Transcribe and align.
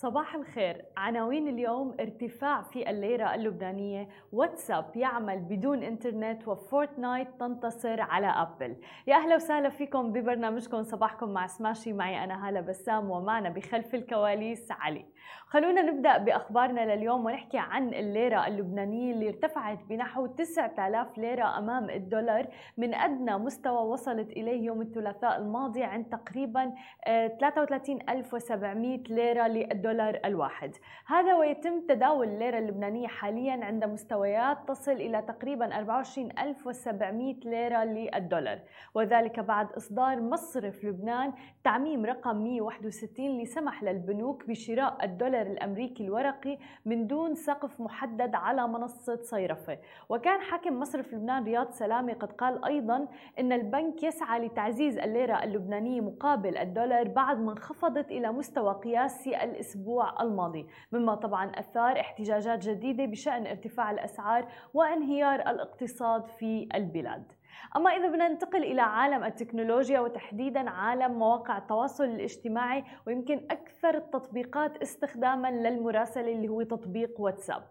صباح 0.00 0.34
الخير. 0.34 0.84
عناوين 0.96 1.48
اليوم 1.48 1.96
ارتفاع 2.00 2.62
في 2.62 2.90
الليرة 2.90 3.34
اللبنانية. 3.34 4.08
واتساب 4.32 4.96
يعمل 4.96 5.38
بدون 5.38 5.82
إنترنت. 5.82 6.48
و 6.48 6.57
Fortnite 6.57 7.28
تنتصر 7.40 8.00
على 8.00 8.26
أبل. 8.26 8.76
يا 9.06 9.16
أهلا 9.16 9.34
وسهلا 9.34 9.68
فيكم 9.68 10.12
ببرنامجكم. 10.12 10.82
صباحكم 10.82 11.28
مع 11.28 11.46
سماشي. 11.46 11.92
معي 11.92 12.24
أنا 12.24 12.48
هالة 12.48 12.60
بسام. 12.60 13.10
ومعنا 13.10 13.48
بخلف 13.48 13.94
الكواليس 13.94 14.72
علي. 14.72 15.04
خلونا 15.50 15.82
نبدأ 15.82 16.18
بأخبارنا 16.18 16.94
لليوم 16.94 17.24
ونحكي 17.24 17.58
عن 17.58 17.94
الليرة 17.94 18.46
اللبنانية 18.46 19.12
اللي 19.12 19.28
ارتفعت 19.28 19.78
بنحو 19.88 20.26
9000 20.26 21.18
ليرة 21.18 21.58
أمام 21.58 21.90
الدولار 21.90 22.46
من 22.76 22.94
أدنى 22.94 23.38
مستوى 23.38 23.86
وصلت 23.86 24.30
إليه 24.30 24.66
يوم 24.66 24.80
الثلاثاء 24.80 25.38
الماضي 25.38 25.82
عند 25.82 26.04
تقريبا 26.04 26.74
33700 27.06 28.98
آه، 28.98 29.02
ليرة 29.08 29.46
للدولار 29.46 30.20
الواحد. 30.24 30.74
هذا 31.06 31.34
ويتم 31.34 31.80
تداول 31.88 32.28
الليرة 32.28 32.58
اللبنانية 32.58 33.08
حاليا 33.08 33.64
عند 33.64 33.84
مستويات 33.84 34.68
تصل 34.68 34.92
إلى 34.92 35.22
تقريبا 35.22 35.78
24700 35.78 37.34
ليرة 37.44 37.84
للدولار. 37.84 38.58
وذلك 38.94 39.40
بعد 39.40 39.72
إصدار 39.72 40.20
مصرف 40.20 40.84
لبنان 40.84 41.32
تعميم 41.64 42.06
رقم 42.06 42.36
161 42.36 43.26
اللي 43.26 43.46
سمح 43.46 43.82
للبنوك 43.82 44.46
بشراء 44.48 45.04
الدولار 45.08 45.46
الأمريكي 45.46 46.04
الورقي 46.04 46.58
من 46.84 47.06
دون 47.06 47.34
سقف 47.34 47.80
محدد 47.80 48.34
على 48.34 48.68
منصة 48.68 49.16
صيرفة. 49.22 49.78
وكان 50.08 50.40
حاكم 50.40 50.80
مصرف 50.80 51.14
لبنان 51.14 51.44
رياض 51.44 51.70
سلامي 51.70 52.12
قد 52.12 52.32
قال 52.32 52.64
أيضا 52.64 53.08
أن 53.38 53.52
البنك 53.52 54.02
يسعى 54.02 54.46
لتعزيز 54.46 54.98
الليرة 54.98 55.42
اللبنانية 55.44 56.00
مقابل 56.00 56.56
الدولار 56.56 57.08
بعد 57.08 57.38
ما 57.40 57.52
انخفضت 57.52 58.10
إلى 58.10 58.32
مستوى 58.32 58.74
قياسي 58.74 59.44
الأسبوع 59.44 60.22
الماضي 60.22 60.66
مما 60.92 61.14
طبعا 61.14 61.52
أثار 61.54 62.00
احتجاجات 62.00 62.58
جديدة 62.68 63.04
بشأن 63.04 63.46
ارتفاع 63.46 63.90
الأسعار 63.90 64.48
وانهيار 64.74 65.40
الاقتصاد 65.40 66.26
في 66.26 66.68
البلاد. 66.74 67.37
أما 67.76 67.90
إذا 67.90 68.08
بدنا 68.08 68.28
ننتقل 68.28 68.62
إلى 68.64 68.80
عالم 68.80 69.24
التكنولوجيا 69.24 70.00
وتحديدا 70.00 70.70
عالم 70.70 71.12
مواقع 71.12 71.58
التواصل 71.58 72.04
الاجتماعي 72.04 72.84
ويمكن 73.06 73.46
أكثر 73.50 73.94
التطبيقات 73.96 74.76
استخداما 74.76 75.50
للمراسلة 75.50 76.32
اللي 76.32 76.48
هو 76.48 76.62
تطبيق 76.62 77.20
واتساب. 77.20 77.62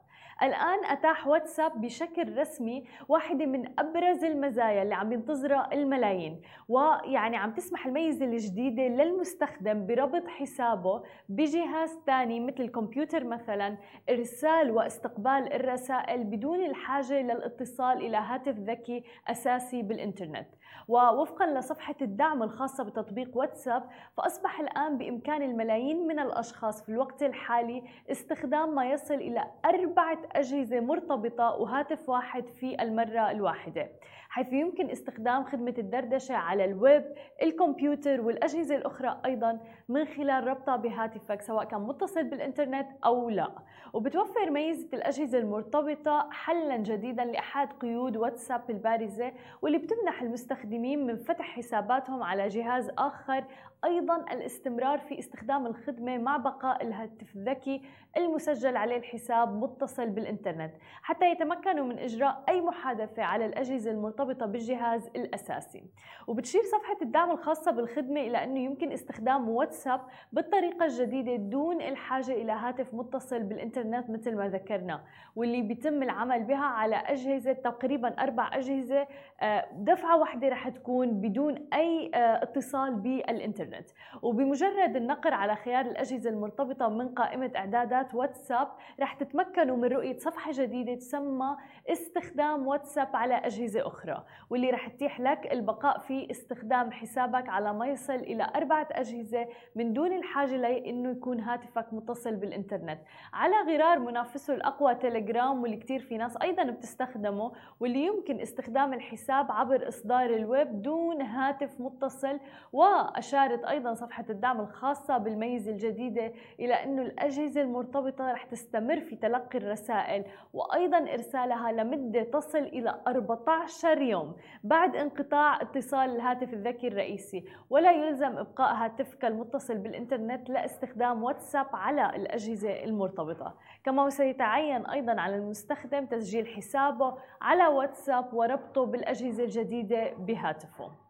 الآن 0.43 0.85
أتاح 0.85 1.27
واتساب 1.27 1.81
بشكل 1.81 2.37
رسمي 2.37 2.83
واحدة 3.07 3.45
من 3.45 3.79
أبرز 3.79 4.23
المزايا 4.23 4.83
اللي 4.83 4.95
عم 4.95 5.11
ينتظرها 5.13 5.69
الملايين 5.73 6.41
ويعني 6.67 7.37
عم 7.37 7.51
تسمح 7.51 7.85
الميزة 7.85 8.25
الجديدة 8.25 8.83
للمستخدم 8.83 9.85
بربط 9.87 10.27
حسابه 10.27 11.03
بجهاز 11.29 11.99
ثاني 12.05 12.39
مثل 12.39 12.63
الكمبيوتر 12.63 13.23
مثلا 13.23 13.77
إرسال 14.09 14.71
واستقبال 14.71 15.53
الرسائل 15.53 16.23
بدون 16.23 16.65
الحاجة 16.65 17.21
للاتصال 17.21 17.97
إلى 17.97 18.17
هاتف 18.17 18.55
ذكي 18.59 19.03
أساسي 19.27 19.81
بالإنترنت. 19.81 20.47
ووفقا 20.87 21.45
لصفحة 21.45 21.95
الدعم 22.01 22.43
الخاصة 22.43 22.83
بتطبيق 22.83 23.37
واتساب 23.37 23.83
فأصبح 24.17 24.59
الآن 24.59 24.97
بإمكان 24.97 25.41
الملايين 25.41 26.07
من 26.07 26.19
الأشخاص 26.19 26.83
في 26.83 26.89
الوقت 26.89 27.23
الحالي 27.23 27.83
استخدام 28.11 28.75
ما 28.75 28.85
يصل 28.89 29.13
إلى 29.13 29.47
أربعة 29.65 30.19
أجهزة 30.31 30.79
مرتبطة 30.79 31.49
وهاتف 31.49 32.09
واحد 32.09 32.45
في 32.59 32.81
المرة 32.81 33.31
الواحدة. 33.31 33.89
حيث 34.37 34.53
يمكن 34.53 34.89
استخدام 34.89 35.43
خدمة 35.43 35.73
الدردشة 35.77 36.35
على 36.35 36.65
الويب 36.65 37.03
الكمبيوتر 37.41 38.21
والأجهزة 38.21 38.75
الأخرى 38.75 39.21
أيضا 39.25 39.59
من 39.89 40.05
خلال 40.05 40.47
ربطها 40.47 40.75
بهاتفك 40.75 41.41
سواء 41.41 41.63
كان 41.65 41.81
متصل 41.81 42.23
بالإنترنت 42.23 42.87
أو 43.05 43.29
لا. 43.29 43.51
وبتوفر 43.93 44.49
ميزة 44.49 44.87
الأجهزة 44.93 45.37
المرتبطة 45.37 46.29
حلا 46.31 46.77
جديدا 46.77 47.25
لأحد 47.25 47.73
قيود 47.73 48.17
واتساب 48.17 48.69
البارزة 48.69 49.31
واللي 49.61 49.77
بتمنح 49.77 50.21
المستخدمين 50.21 51.05
من 51.05 51.17
فتح 51.17 51.45
حساباتهم 51.45 52.23
على 52.23 52.47
جهاز 52.47 52.89
آخر. 52.97 53.43
أيضا 53.85 54.15
الاستمرار 54.15 54.99
في 54.99 55.19
استخدام 55.19 55.67
الخدمة 55.67 56.17
مع 56.17 56.37
بقاء 56.37 56.83
الهاتف 56.83 57.35
الذكي 57.35 57.81
المسجل 58.17 58.77
عليه 58.77 58.97
الحساب 58.97 59.63
متصل 59.63 60.09
بالإنترنت. 60.09 60.73
حتى 61.01 61.31
يتمكنوا 61.31 61.85
من 61.85 61.99
إجراء 61.99 62.43
أي 62.49 62.61
محادثة 62.61 63.23
على 63.23 63.45
الأجهزة 63.45 63.91
المرتبطة 63.91 64.26
بالجهاز 64.33 65.07
الأساسي. 65.15 65.83
وبتشير 66.27 66.61
صفحة 66.63 66.97
الدعم 67.01 67.31
الخاصة 67.31 67.71
بالخدمة 67.71 68.21
إلى 68.21 68.43
أنه 68.43 68.59
يمكن 68.59 68.91
استخدام 68.91 69.49
واتساب 69.49 70.01
بالطريقة 70.33 70.85
الجديدة 70.85 71.35
دون 71.35 71.81
الحاجة 71.81 72.31
إلى 72.31 72.51
هاتف 72.51 72.93
متصل 72.93 73.43
بالإنترنت 73.43 74.09
مثل 74.09 74.35
ما 74.35 74.49
ذكرنا 74.49 75.03
واللي 75.35 75.61
بيتم 75.61 76.03
العمل 76.03 76.43
بها 76.43 76.65
على 76.65 76.95
أجهزة 76.95 77.53
تقريبا 77.53 78.07
أربع 78.23 78.49
أجهزة 78.53 79.07
آه، 79.41 79.65
دفعة 79.73 80.17
واحدة 80.17 80.47
رح 80.47 80.69
تكون 80.69 81.21
بدون 81.21 81.67
أي 81.73 82.11
آه، 82.15 82.43
اتصال 82.43 82.95
بالإنترنت. 82.95 83.89
وبمجرد 84.21 84.95
النقر 84.95 85.33
على 85.33 85.55
خيار 85.55 85.85
الأجهزة 85.85 86.29
المرتبطة 86.29 86.89
من 86.89 87.07
قائمة 87.09 87.51
إعدادات 87.55 88.15
واتساب 88.15 88.67
رح 88.99 89.13
تتمكنوا 89.13 89.77
من 89.77 89.85
رؤية 89.85 90.17
صفحة 90.17 90.51
جديدة 90.53 90.95
تسمى 90.95 91.57
استخدام 91.89 92.67
واتساب 92.67 93.15
على 93.15 93.35
أجهزة 93.35 93.87
أخرى. 93.87 94.16
واللي 94.49 94.69
رح 94.69 94.87
تتيح 94.87 95.19
لك 95.19 95.53
البقاء 95.53 95.99
في 95.99 96.31
استخدام 96.31 96.91
حسابك 96.91 97.49
على 97.49 97.73
ما 97.73 97.87
يصل 97.87 98.13
إلى 98.15 98.51
أربعة 98.55 98.87
أجهزة 98.91 99.47
من 99.75 99.93
دون 99.93 100.13
الحاجة 100.13 100.55
لأنه 100.57 101.09
يكون 101.11 101.39
هاتفك 101.39 101.93
متصل 101.93 102.35
بالإنترنت. 102.35 102.99
على 103.33 103.55
غرار 103.67 103.99
منافسه 103.99 104.53
الأقوى 104.53 104.95
تليجرام 104.95 105.61
واللي 105.61 105.77
كتير 105.77 105.99
في 105.99 106.17
ناس 106.17 106.37
أيضا 106.41 106.63
بتستخدمه 106.63 107.51
واللي 107.79 108.05
يمكن 108.05 108.39
استخدام 108.39 108.93
الحساب 108.93 109.51
عبر 109.51 109.87
إصدار 109.87 110.29
الويب 110.29 110.81
دون 110.81 111.21
هاتف 111.21 111.81
متصل 111.81 112.39
وأشارت 112.73 113.63
أيضا 113.65 113.93
صفحة 113.93 114.25
الدعم 114.29 114.59
الخاصة 114.59 115.17
بالميزة 115.17 115.71
الجديدة 115.71 116.33
إلى 116.59 116.73
أنه 116.73 117.01
الأجهزة 117.01 117.61
المرتبطة 117.61 118.31
رح 118.31 118.43
تستمر 118.43 118.99
في 119.01 119.15
تلقي 119.15 119.57
الرسائل 119.57 120.25
وأيضا 120.53 120.97
إرسالها 120.97 121.71
لمدة 121.71 122.23
تصل 122.23 122.57
إلى 122.57 123.01
14 123.07 123.96
يوم 124.01 124.35
بعد 124.63 124.95
انقطاع 124.95 125.61
اتصال 125.61 126.09
الهاتف 126.09 126.53
الذكي 126.53 126.87
الرئيسي 126.87 127.43
ولا 127.69 127.91
يلزم 127.91 128.37
إبقاء 128.37 128.73
هاتفك 128.73 129.25
المتصل 129.25 129.77
بالإنترنت 129.77 130.49
لاستخدام 130.49 131.23
واتساب 131.23 131.67
على 131.73 132.15
الأجهزة 132.15 132.83
المرتبطة. 132.83 133.57
كما 133.83 134.09
سيتعين 134.09 134.85
أيضا 134.85 135.21
على 135.21 135.35
المستخدم 135.35 136.05
تسجيل 136.05 136.47
حسابه 136.47 137.17
على 137.41 137.67
واتساب 137.67 138.33
وربطه 138.33 138.85
بالأجهزة 138.85 139.43
الجديدة 139.43 140.13
بهاتفه. 140.13 141.06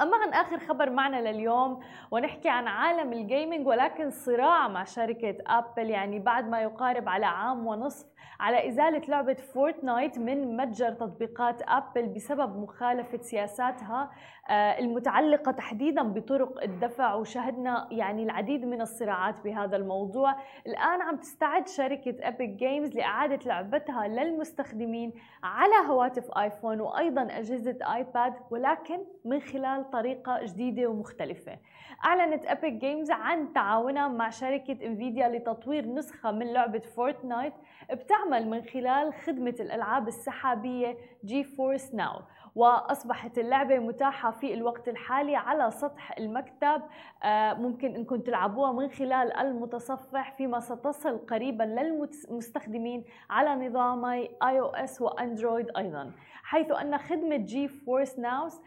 أما 0.00 0.16
عن 0.16 0.28
آخر 0.28 0.58
خبر 0.58 0.90
معنا 0.90 1.30
لليوم 1.30 1.80
ونحكي 2.10 2.48
عن 2.48 2.68
عالم 2.68 3.12
ال 3.12 3.20
gaming 3.20 3.66
ولكن 3.66 4.10
صراع 4.10 4.68
مع 4.68 4.84
شركة 4.84 5.36
أبل 5.46 5.90
يعني 5.90 6.18
بعد 6.18 6.48
ما 6.48 6.62
يقارب 6.62 7.08
على 7.08 7.26
عام 7.26 7.66
ونصف 7.66 8.06
على 8.40 8.68
إزالة 8.68 9.02
لعبة 9.08 9.34
Fortnite 9.34 10.18
من 10.18 10.56
متجر 10.56 10.92
تطبيقات 10.92 11.62
أبل 11.62 12.06
بسبب 12.08 12.56
مخالفة 12.56 13.18
سياساتها. 13.18 14.10
المتعلقة 14.50 15.52
تحديدا 15.52 16.02
بطرق 16.02 16.62
الدفع 16.62 17.14
وشهدنا 17.14 17.88
يعني 17.90 18.22
العديد 18.22 18.64
من 18.64 18.80
الصراعات 18.80 19.34
بهذا 19.44 19.76
الموضوع. 19.76 20.34
الآن 20.66 21.02
عم 21.02 21.16
تستعد 21.16 21.68
شركة 21.68 22.28
Epic 22.28 22.50
Games 22.50 22.94
لإعادة 22.96 23.38
لعبتها 23.46 24.08
للمستخدمين 24.08 25.12
على 25.42 25.88
هواتف 25.88 26.38
آيفون 26.38 26.80
وأيضا 26.80 27.22
أجهزة 27.22 27.78
آيباد 27.94 28.34
ولكن 28.50 28.98
من 29.24 29.40
خلال 29.40 29.90
طريقة 29.90 30.44
جديدة 30.44 30.86
ومختلفة. 30.86 31.58
أعلنت 32.04 32.46
Epic 32.46 32.72
Games 32.72 33.10
عن 33.10 33.52
تعاونها 33.52 34.08
مع 34.08 34.30
شركة 34.30 34.86
Nvidia 34.86 35.28
لتطوير 35.28 35.86
نسخة 35.86 36.30
من 36.32 36.52
لعبة 36.52 36.78
Fortnite 36.78 37.52
بتعمل 37.92 38.48
من 38.48 38.62
خلال 38.62 39.14
خدمة 39.14 39.54
الألعاب 39.60 40.08
السحابية 40.08 40.96
GeForce 41.24 41.94
Now 41.94 42.20
وأصبحت 42.54 43.38
اللعبة 43.38 43.78
متاحة 43.78 44.30
في 44.30 44.54
الوقت 44.54 44.88
الحالي 44.88 45.36
على 45.36 45.70
سطح 45.70 46.18
المكتب 46.18 46.82
آه، 47.22 47.54
ممكن 47.54 47.94
إنكم 47.94 48.16
تلعبوها 48.16 48.72
من 48.72 48.90
خلال 48.90 49.32
المتصفح 49.36 50.36
فيما 50.36 50.60
ستصل 50.60 51.18
قريبا 51.18 51.62
للمستخدمين 51.62 53.04
على 53.30 53.68
نظامي 53.68 54.28
iOS 54.42 55.02
وأندرويد 55.02 55.66
أيضا. 55.76 56.12
حيث 56.42 56.70
أن 56.70 56.98
خدمة 56.98 57.36
GeForce 57.36 58.18
Now 58.18 58.60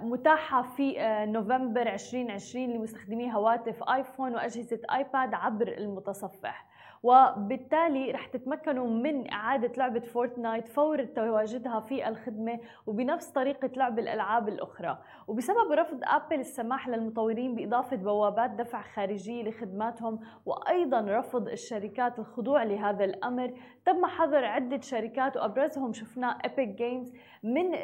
متاحة 0.00 0.62
في 0.62 1.00
آه، 1.00 1.24
نوفمبر 1.26 1.82
2020 1.82 2.70
لمستخدمي 2.70 3.34
هواتف 3.34 3.82
آيفون 3.82 4.34
وأجهزة 4.34 4.80
آيباد 4.92 5.34
عبر 5.34 5.68
المتصفح. 5.68 6.67
وبالتالي 7.02 8.10
رح 8.10 8.26
تتمكنوا 8.26 8.86
من 8.86 9.32
إعادة 9.32 9.72
لعبة 9.76 10.00
Fortnite 10.00 10.68
فور 10.68 11.04
تواجدها 11.04 11.80
في 11.80 12.08
الخدمة 12.08 12.60
وبنفس 12.86 13.30
طريقة 13.30 13.70
لعب 13.76 13.98
الألعاب 13.98 14.48
الأخرى. 14.48 14.98
وبسبب 15.28 15.72
رفض 15.72 16.00
أبل 16.04 16.40
السماح 16.40 16.88
للمطورين 16.88 17.54
بإضافة 17.54 17.96
بوابات 17.96 18.50
دفع 18.50 18.82
خارجية 18.82 19.42
لخدماتهم 19.42 20.20
وأيضا 20.46 21.00
رفض 21.00 21.48
الشركات 21.48 22.18
الخضوع 22.18 22.62
لهذا 22.62 23.04
الأمر 23.04 23.54
تم 23.86 24.06
حظر 24.06 24.44
عدة 24.44 24.80
شركات 24.80 25.36
وأبرزهم 25.36 25.92
شفناه 25.92 26.38
Epic 26.44 26.68
Games 26.68 27.12
من 27.42 27.74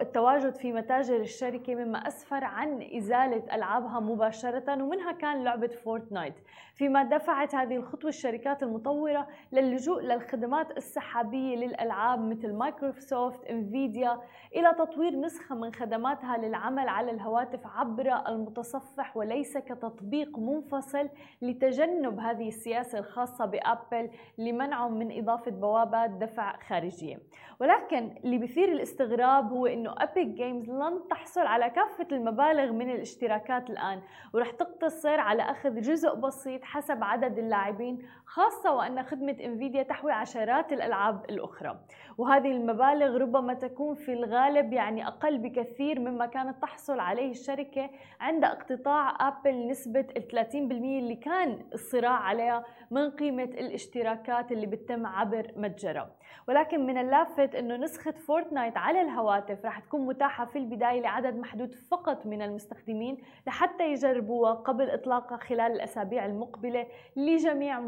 التواجد 0.00 0.54
في 0.54 0.72
متاجر 0.72 1.16
الشركة 1.16 1.74
مما 1.74 1.98
أسفر 1.98 2.44
عن 2.44 2.88
إزالة 2.96 3.54
ألعابها 3.54 4.00
مباشرة 4.00 4.82
ومنها 4.82 5.12
كان 5.12 5.44
لعبة 5.44 5.66
Fortnite. 5.66 6.34
فيما 6.74 7.02
دفعت 7.02 7.54
هذه 7.54 7.76
الخطوة 7.76 8.08
الشركات 8.08 8.53
المطورة 8.62 9.28
للجوء 9.52 10.02
للخدمات 10.02 10.76
السحابية 10.76 11.56
للألعاب 11.56 12.20
مثل 12.20 12.52
مايكروسوفت 12.52 13.44
Nvidia 13.44 14.20
إلى 14.56 14.74
تطوير 14.78 15.16
نسخة 15.16 15.54
من 15.54 15.74
خدماتها 15.74 16.36
للعمل 16.36 16.88
على 16.88 17.10
الهواتف 17.10 17.66
عبر 17.66 18.28
المتصفح 18.28 19.16
وليس 19.16 19.58
كتطبيق 19.58 20.38
منفصل 20.38 21.08
لتجنب 21.42 22.20
هذه 22.20 22.48
السياسة 22.48 22.98
الخاصة 22.98 23.44
بأبل 23.44 24.10
لمنعهم 24.38 24.98
من 24.98 25.18
إضافة 25.18 25.50
بوابات 25.50 26.10
دفع 26.10 26.56
خارجية. 26.56 27.18
ولكن 27.60 28.14
اللي 28.24 28.38
بيثير 28.38 28.72
الاستغراب 28.72 29.52
هو 29.52 29.66
إنه 29.66 29.94
Epic 29.98 30.28
Games 30.28 30.70
لن 30.70 31.08
تحصل 31.10 31.46
على 31.46 31.70
كافة 31.70 32.06
المبالغ 32.12 32.72
من 32.72 32.90
الاشتراكات 32.90 33.70
الآن 33.70 34.02
ورح 34.34 34.50
تقتصر 34.50 35.20
على 35.20 35.42
أخذ 35.42 35.80
جزء 35.80 36.14
بسيط 36.14 36.64
حسب 36.64 37.04
عدد 37.04 37.38
اللاعبين 37.38 37.98
خاصة 38.26 38.43
وأن 38.66 39.02
خدمة 39.02 39.36
Nvidia 39.44 39.82
تحوي 39.82 40.12
عشرات 40.12 40.72
الألعاب 40.72 41.24
الأخرى. 41.30 41.78
وهذه 42.18 42.50
المبالغ 42.50 43.16
ربما 43.16 43.54
تكون 43.54 43.94
في 43.94 44.12
الغالب 44.12 44.72
يعني 44.72 45.06
أقل 45.06 45.38
بكثير 45.38 46.00
مما 46.00 46.26
كانت 46.26 46.62
تحصل 46.62 47.00
عليه 47.00 47.30
الشركة 47.30 47.90
عند 48.20 48.44
اقتطاع 48.44 49.28
أبل 49.28 49.68
نسبة 49.68 50.06
ال 50.16 50.46
30% 50.52 50.54
اللي 50.54 51.16
كان 51.16 51.58
الصراع 51.74 52.12
عليها 52.12 52.64
من 52.90 53.10
قيمة 53.10 53.42
الاشتراكات 53.44 54.52
اللي 54.52 54.66
بتتم 54.66 55.06
عبر 55.06 55.50
متجرة 55.56 56.10
ولكن 56.48 56.86
من 56.86 56.98
اللافت 56.98 57.54
إنه 57.54 57.76
نسخة 57.76 58.10
فورتنايت 58.10 58.76
على 58.76 59.00
الهواتف 59.00 59.64
راح 59.64 59.78
تكون 59.78 60.06
متاحة 60.06 60.44
في 60.44 60.58
البداية 60.58 61.00
لعدد 61.00 61.36
محدود 61.36 61.74
فقط 61.74 62.26
من 62.26 62.42
المستخدمين 62.42 63.18
لحتى 63.46 63.92
يجربوها 63.92 64.54
قبل 64.54 64.90
إطلاقها 64.90 65.38
خلال 65.38 65.72
الأسابيع 65.72 66.26
المقبلة 66.26 66.86
لجميع 67.16 67.80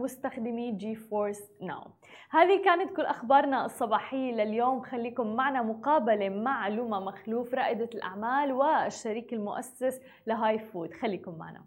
مستخدمي 0.46 0.72
جي 0.72 0.94
فورس 0.94 1.40
ناو 1.60 1.90
هذه 2.30 2.64
كانت 2.64 2.96
كل 2.96 3.02
أخبارنا 3.02 3.66
الصباحية 3.66 4.32
لليوم. 4.32 4.82
خليكم 4.82 5.36
معنا 5.36 5.62
مقابلة 5.62 6.28
مع 6.28 6.68
لوما 6.68 7.00
مخلوف 7.00 7.54
رائدة 7.54 7.90
الأعمال 7.94 8.52
والشريك 8.52 9.32
المؤسس 9.32 10.00
لهاي 10.26 10.58
فود. 10.58 10.94
خليكم 10.94 11.38
معنا. 11.38 11.64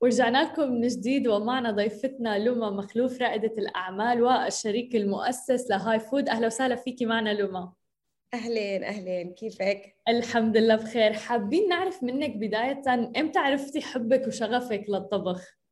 ورجعنا 0.00 0.42
لكم 0.42 0.72
من 0.72 0.88
جديد 0.88 1.28
ومعنا 1.28 1.70
ضيفتنا 1.70 2.38
لوما 2.38 2.70
مخلوف 2.70 3.22
رائدة 3.22 3.52
الأعمال 3.58 4.22
والشريك 4.22 4.96
المؤسس 4.96 5.70
لهاي 5.70 6.00
فود. 6.00 6.28
أهلا 6.28 6.46
وسهلا 6.46 6.76
فيكي 6.76 7.06
معنا 7.06 7.34
لوما. 7.34 7.72
أهلين 8.34 8.84
أهلين. 8.84 9.34
كيفك؟ 9.34 9.96
الحمد 10.08 10.56
لله 10.56 10.76
بخير. 10.76 11.12
حابين 11.12 11.68
نعرف 11.68 12.02
منك 12.02 12.36
بداية 12.36 12.82
إمتى 13.16 13.38
عرفتي 13.38 13.80
حبك 13.80 14.26
وشغفك 14.26 14.84
للطبخ؟ 14.88 15.63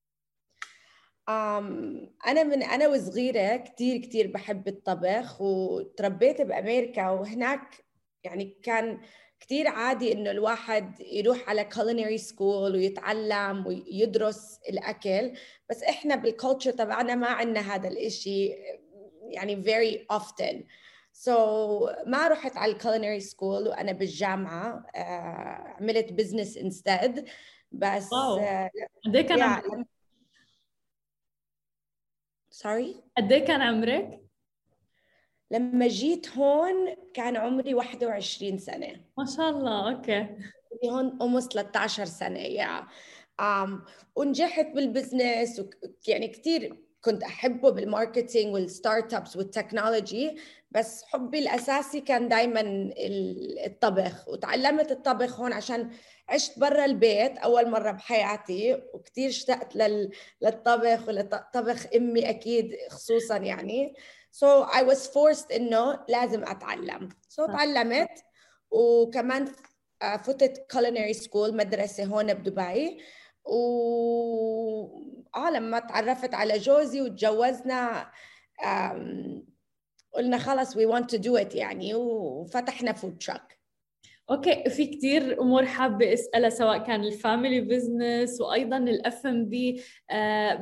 أنا 1.29 2.43
من 2.43 2.63
أنا 2.63 2.89
وصغيرة 2.89 3.57
كثير 3.57 3.97
كثير 3.97 4.27
بحب 4.27 4.69
الطبخ 4.69 5.41
وتربيت 5.41 6.43
بأمريكا 6.43 7.11
وهناك 7.11 7.85
يعني 8.25 8.59
كان 8.63 9.01
كثير 9.41 9.69
عادي 9.69 10.13
إنه 10.13 10.31
الواحد 10.31 11.01
يروح 11.01 11.49
على 11.49 11.69
culinary 11.75 12.23
school 12.31 12.73
ويتعلم 12.73 13.67
ويدرس 13.67 14.61
الأكل 14.69 15.33
بس 15.71 15.83
إحنا 15.83 16.17
بال 16.17 16.29
culture 16.29 16.71
تبعنا 16.71 17.15
ما 17.15 17.27
عندنا 17.27 17.75
هذا 17.75 17.89
الإشي 17.89 18.55
يعني 19.29 19.65
very 19.65 20.17
often 20.17 20.57
so 21.27 21.31
ما 22.07 22.29
رحت 22.29 22.57
على 22.57 22.73
ال 22.73 22.78
culinary 22.78 23.21
school 23.21 23.69
وأنا 23.69 23.93
بالجامعة 23.93 24.83
uh, 24.83 24.99
عملت 25.81 26.13
business 26.13 26.57
instead 26.57 27.29
بس 27.73 28.09
كان 29.23 29.41
عمرك؟ 29.43 29.87
sorry 32.53 32.97
قد 33.17 33.33
إيه 33.33 33.45
كان 33.45 33.63
عمرك؟ 33.63 34.21
لما 35.51 35.89
جيت 35.89 36.29
هون 36.29 36.97
كان 37.15 37.37
عمري 37.37 37.75
21 37.75 38.59
سنة. 38.59 39.05
ما 39.19 39.25
شاء 39.25 39.51
الله 39.51 39.91
okay. 39.95 40.29
هون 40.85 41.19
almost 41.19 41.49
13 41.49 42.05
سنة 42.05 42.39
يا 42.39 42.87
um, 43.43 43.71
ونجحت 44.17 44.67
بال 44.67 44.86
business 44.86 45.63
يعني 46.09 46.29
كثير 46.29 46.77
كنت 47.03 47.23
أحبه 47.23 47.71
بال 47.71 47.84
marketing 47.84 48.42
وال 48.42 48.55
start-ups 48.55 49.37
وال 49.37 49.53
technology 49.53 50.37
بس 50.71 51.05
حبي 51.05 51.39
الأساسي 51.39 52.01
كان 52.01 52.29
دائما 52.29 52.63
الطبخ. 53.67 54.29
وتعلمت 54.29 54.91
الطبخ 54.91 55.41
هون 55.41 55.53
عشان 55.53 55.91
عشت 56.29 56.59
برا 56.59 56.85
البيت 56.85 57.39
أول 57.39 57.71
مرة 57.71 57.91
بحياتي 57.91 58.83
وكثير 58.95 59.29
اشتقت 59.29 59.77
للطبخ 60.43 61.09
ولطبخ 61.09 61.87
أمي 61.97 62.31
أكيد 62.31 62.77
خصوصا 62.91 63.37
يعني. 63.37 63.95
So 64.33 64.65
I 64.65 64.83
was 64.83 65.07
forced 65.07 65.55
إنه 65.55 66.05
لازم 66.09 66.43
أتعلم. 66.45 67.09
So 67.09 67.47
تعلمت 67.47 68.25
وكمان 68.71 69.53
آه، 70.03 70.17
فتت 70.17 70.67
culinary 70.73 71.17
school 71.25 71.53
مدرسة 71.55 72.05
هون 72.05 72.35
بدبي. 72.35 73.01
و 73.45 75.03
آه 75.37 75.51
لما 75.51 75.79
تعرفت 75.79 76.35
على 76.35 76.59
جوزي 76.59 77.01
وتجوزنا 77.01 78.11
قلنا 80.13 80.39
خلص 80.39 80.75
we 80.77 80.87
want 80.87 81.05
to 81.05 81.19
do 81.19 81.37
it 81.45 81.55
يعني 81.55 81.95
وفتحنا 81.95 82.93
food 82.93 83.19
truck 83.19 83.59
okay 84.31 84.71
في 84.71 84.87
كثير 84.87 85.41
أمور 85.41 85.67
حابة 85.67 86.13
أسألها 86.13 86.51
سواء 86.51 86.79
كان 86.79 87.05
ال 87.05 87.13
family 87.13 87.61
business 87.61 88.41
وأيضا 88.41 88.77
الاف 88.79 89.27
ام 89.27 89.49
بي 89.49 89.83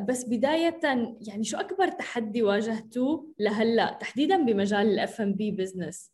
بس 0.08 0.24
بداية 0.24 0.80
يعني 1.20 1.44
شو 1.44 1.56
أكبر 1.56 1.88
تحدي 1.88 2.42
واجهتوه 2.42 3.34
لهلأ؟ 3.38 3.98
تحديدا 4.00 4.36
بمجال 4.36 4.86
ال 4.86 4.95
F&B 4.95 5.20
business 5.20 6.12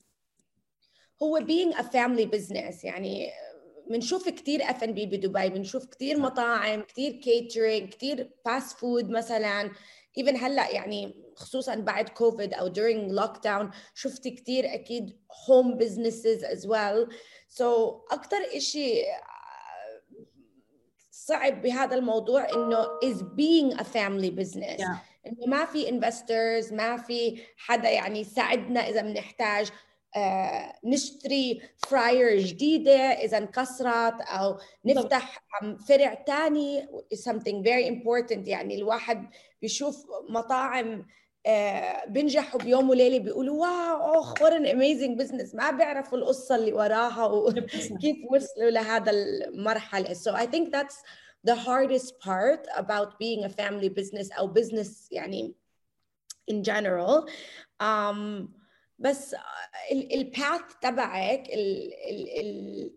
هو 1.22 1.40
being 1.40 1.74
a 1.74 1.82
family 1.82 2.26
business 2.36 2.84
يعني 2.84 3.30
بنشوف 3.91 4.29
كثير 4.29 4.71
اف 4.71 4.85
ان 4.85 4.93
بي 4.93 5.06
بدبي 5.06 5.49
بنشوف 5.49 5.87
كثير 5.87 6.19
مطاعم 6.19 6.83
كثير 6.83 7.12
catering 7.12 7.88
كثير 7.88 8.31
fast 8.44 8.78
food 8.78 9.11
مثلا. 9.11 9.71
even 10.18 10.37
هلأ 10.37 10.71
يعني 10.71 11.14
خصوصا 11.35 11.75
بعد 11.75 12.09
كوفيد 12.09 12.55
أو 12.55 12.73
during 12.75 13.12
lockdown 13.12 13.71
شفت 13.95 14.28
كثير 14.28 14.75
أكيد 14.75 15.16
home 15.49 15.78
businesses 15.78 16.43
as 16.43 16.66
well. 16.66 17.12
So 17.49 17.64
أكثر 18.12 18.59
شيء 18.59 19.05
صعب 21.11 21.62
بهذا 21.62 21.97
الموضوع 21.97 22.49
إنه 22.55 22.85
is 22.85 23.23
being 23.23 23.78
a 23.78 23.85
family 23.85 24.31
business. 24.31 24.81
yeah. 24.81 25.16
إنه 25.26 25.47
ما 25.47 25.64
في 25.64 25.87
investors 25.87 26.73
ما 26.73 26.97
في 26.97 27.43
حدا 27.57 27.90
يعني 27.90 28.21
يساعدنا 28.21 28.88
إذا 28.88 29.02
بنحتاج. 29.02 29.71
نشتري 30.84 31.62
fryer 31.88 32.38
جديدة 32.38 32.92
إذا 32.92 33.38
انكسرت 33.38 34.20
أو 34.20 34.58
نفتح 34.84 35.44
فرع 35.88 36.14
تاني 36.14 36.86
something 37.14 37.62
very 37.64 37.88
important. 37.88 38.48
يعني 38.48 38.76
الواحد 38.76 39.30
بيشوف 39.62 40.06
مطاعم 40.28 41.06
آه، 41.46 42.06
بينجحوا 42.06 42.60
بيوم 42.60 42.90
وليلة 42.90 43.18
بيقولوا 43.18 43.60
wow 43.61 44.21
اخ 44.20 44.42
what 44.42 44.52
an 44.52 44.66
amazing 44.66 45.18
business 45.18 45.54
ما 45.54 45.70
بيعرفوا 45.70 46.18
القصة 46.18 46.54
اللي 46.54 46.72
وراها 46.72 47.26
وكيف 47.26 48.16
وصلوا 48.30 48.70
لهذا 48.70 49.10
المرحلة. 49.10 50.14
So 50.14 50.32
I 50.32 50.46
think 50.46 50.72
that's 50.72 50.96
the 51.44 51.54
hardest 51.54 52.20
part 52.20 52.66
about 52.76 53.18
being 53.18 53.44
a 53.44 53.48
family 53.48 53.88
business 53.88 54.38
أو 54.38 54.54
business 54.54 55.08
يعني 55.10 55.54
in 56.50 56.62
general. 56.62 57.28
Um, 57.80 58.48
بس 58.99 59.37
ال 59.92 60.06
path 60.06 60.61
تبعك 60.83 61.49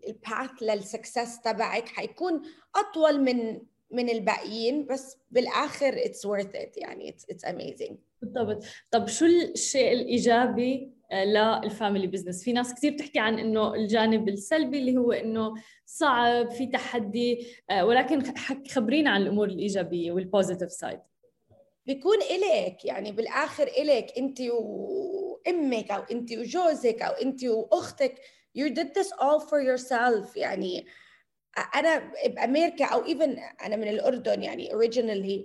ال 0.08 0.19
path 0.19 0.62
لل 0.62 0.79
success 0.79 1.40
تبعك 1.40 1.88
حيكون 1.88 2.42
أطول 2.76 3.20
من 3.20 3.60
من 3.90 4.08
الباقيين 4.08 4.86
بس 4.86 5.16
بالآخر 5.30 5.96
it's 5.96 6.28
worth 6.28 6.54
it. 6.54 6.76
يعني 6.76 7.16
it's 7.32 7.44
amazing. 7.48 7.94
بالضبط. 8.22 8.64
طب 8.90 9.08
شو 9.08 9.24
الشيء 9.26 9.92
الإيجابي 9.92 10.90
آه، 11.12 11.24
لل 11.24 11.44
family 11.44 12.06
business؟ 12.06 12.44
في 12.44 12.52
ناس 12.52 12.74
كثير 12.74 12.92
بتحكي 12.92 13.18
عن 13.18 13.38
إنه 13.38 13.74
الجانب 13.74 14.28
السلبي 14.28 14.78
اللي 14.78 14.96
هو 14.96 15.12
إنه 15.12 15.54
صعب 15.86 16.50
في 16.50 16.66
تحدي 16.66 17.46
آه، 17.70 17.84
ولكن 17.84 18.22
خبرينا 18.70 19.10
عن 19.10 19.22
الأمور 19.22 19.48
الإيجابية 19.48 20.12
وال 20.12 20.24
positive 20.24 20.72
side 20.72 21.00
بيكون 21.86 22.16
إلك 22.22 22.84
يعني 22.84 23.12
بالآخر 23.12 23.66
إلك 23.66 24.12
أنت 24.18 24.40
وأمك 25.46 25.90
أو 25.90 26.02
أنت 26.02 26.32
وجوزك 26.32 27.02
أو 27.02 27.12
أنت 27.12 27.44
وأختك. 27.44 28.20
You 28.58 28.70
did 28.70 28.94
this 28.94 29.12
all 29.12 29.40
for 29.40 29.60
yourself. 29.60 30.36
يعني 30.36 30.86
أنا 31.74 32.12
بأمريكا 32.26 32.84
أو 32.84 33.04
even 33.04 33.40
أنا 33.64 33.76
من 33.76 33.88
الأردن 33.88 34.42
يعني 34.42 34.70
originally 34.70 35.44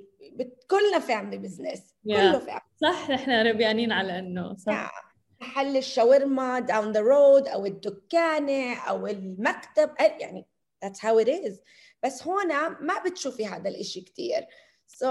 كلنا 0.68 1.00
family 1.00 1.38
business 1.38 1.96
كله 2.06 2.40
family 2.40 2.62
صح 2.82 3.10
إحنا 3.12 3.44
ربيانين 3.44 3.92
على 3.92 4.20
إنه 4.20 4.56
صح. 4.56 5.16
محل 5.42 5.78
الشاورما 5.78 6.60
down 6.60 6.92
the 6.92 7.00
road 7.00 7.48
أو 7.48 7.66
الدكانة 7.66 8.76
أو 8.76 9.08
المكتب 9.08 9.92
يعني 10.00 10.46
that's 10.86 11.00
how 11.00 11.26
it 11.26 11.30
is. 11.30 11.60
بس 12.04 12.28
هون 12.28 12.48
ما 12.82 13.04
بتشوفي 13.06 13.46
هذا 13.46 13.70
الإشي 13.70 14.02
كثير 14.02 14.48
so 14.88 15.08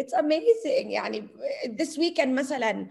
it's 0.00 0.14
amazing. 0.14 0.86
يعني 0.86 1.28
this 1.80 1.96
weekend 1.96 2.28
مثلا 2.28 2.86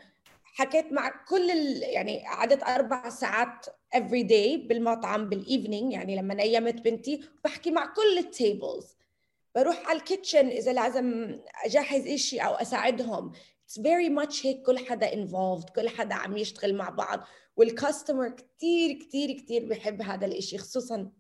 حكيت 0.59 0.93
مع 0.93 1.09
كل 1.27 1.51
ال... 1.51 1.83
يعني 1.83 2.23
قعدت 2.25 2.63
أربع 2.63 3.09
ساعات 3.09 3.65
every 3.95 4.23
day 4.29 4.67
بالمطعم 4.67 5.29
بال 5.29 5.44
evening 5.44 5.93
يعني 5.93 6.15
لما 6.15 6.33
نيمت 6.33 6.81
بنتي 6.81 7.23
بحكي 7.43 7.71
مع 7.71 7.85
كل 7.85 8.17
ال 8.17 8.29
tables 8.29 8.97
بروح 9.55 9.87
على 9.87 9.99
ال 9.99 10.05
kitchen 10.05 10.47
إذا 10.47 10.73
لازم 10.73 11.39
أجهز 11.65 12.07
إشي 12.07 12.39
أو 12.39 12.53
أساعدهم. 12.53 13.31
It's 13.65 13.79
very 13.79 14.09
much 14.09 14.45
هيك 14.45 14.61
كل 14.61 14.79
حدا 14.79 15.13
involved 15.13 15.69
كل 15.69 15.89
حدا 15.89 16.15
عم 16.15 16.37
يشتغل 16.37 16.75
مع 16.75 16.89
بعض. 16.89 17.19
وال 17.55 17.70
customer 17.70 18.29
كثير 18.29 18.99
كثير 18.99 19.31
كثير 19.31 19.69
بحب 19.69 20.01
هذا 20.01 20.25
الإشي 20.25 20.57
خصوصا 20.57 21.11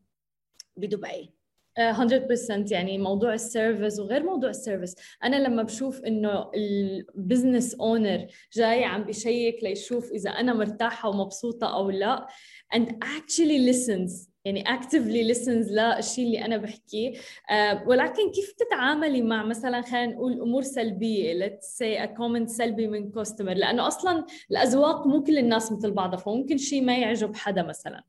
بدبي. 0.77 1.38
100% 1.79 2.71
يعني 2.71 2.97
موضوع 2.97 3.33
ال 3.33 3.41
service 3.41 3.99
وغير 3.99 4.23
موضوع 4.23 4.49
ال 4.49 4.54
service. 4.54 4.95
أنا 5.23 5.35
لما 5.35 5.63
بشوف 5.63 6.03
إنه 6.03 6.51
ال 6.55 6.68
business 6.68 7.75
owner 7.75 8.27
جاي 8.53 8.83
عم 8.83 9.03
بشيك 9.03 9.63
ليشوف 9.63 10.11
إذا 10.11 10.29
أنا 10.29 10.53
مرتاحة 10.53 11.09
ومبسوطة 11.09 11.73
أو 11.73 11.89
لا 11.89 12.27
and 12.75 12.87
actually 13.03 13.59
listens 13.71 14.29
يعني 14.45 14.63
actively 14.63 15.35
listens 15.35 15.71
للشيء 15.71 16.25
اللي 16.25 16.45
أنا 16.45 16.57
بحكيه. 16.57 17.13
uh, 17.13 17.87
ولكن 17.87 18.31
كيف 18.31 18.51
تتعاملي 18.51 19.21
مع 19.21 19.43
مثلا 19.43 19.81
خلينا 19.81 20.13
نقول 20.13 20.41
أمور 20.41 20.61
سلبية؟ 20.61 21.47
Let's 21.47 21.65
say 21.65 22.07
a 22.07 22.17
comment 22.17 22.45
سلبي 22.45 22.87
من 22.87 23.11
customer 23.11 23.53
لأنه 23.53 23.87
أصلا 23.87 24.25
الأذواق 24.51 25.07
مو 25.07 25.23
كل 25.23 25.37
الناس 25.37 25.71
مثل 25.71 25.91
بعضها 25.91 26.19
فممكن 26.19 26.57
شيء 26.57 26.83
ما 26.83 26.97
يعجب 26.97 27.35
حدا 27.35 27.63
مثلا. 27.63 28.03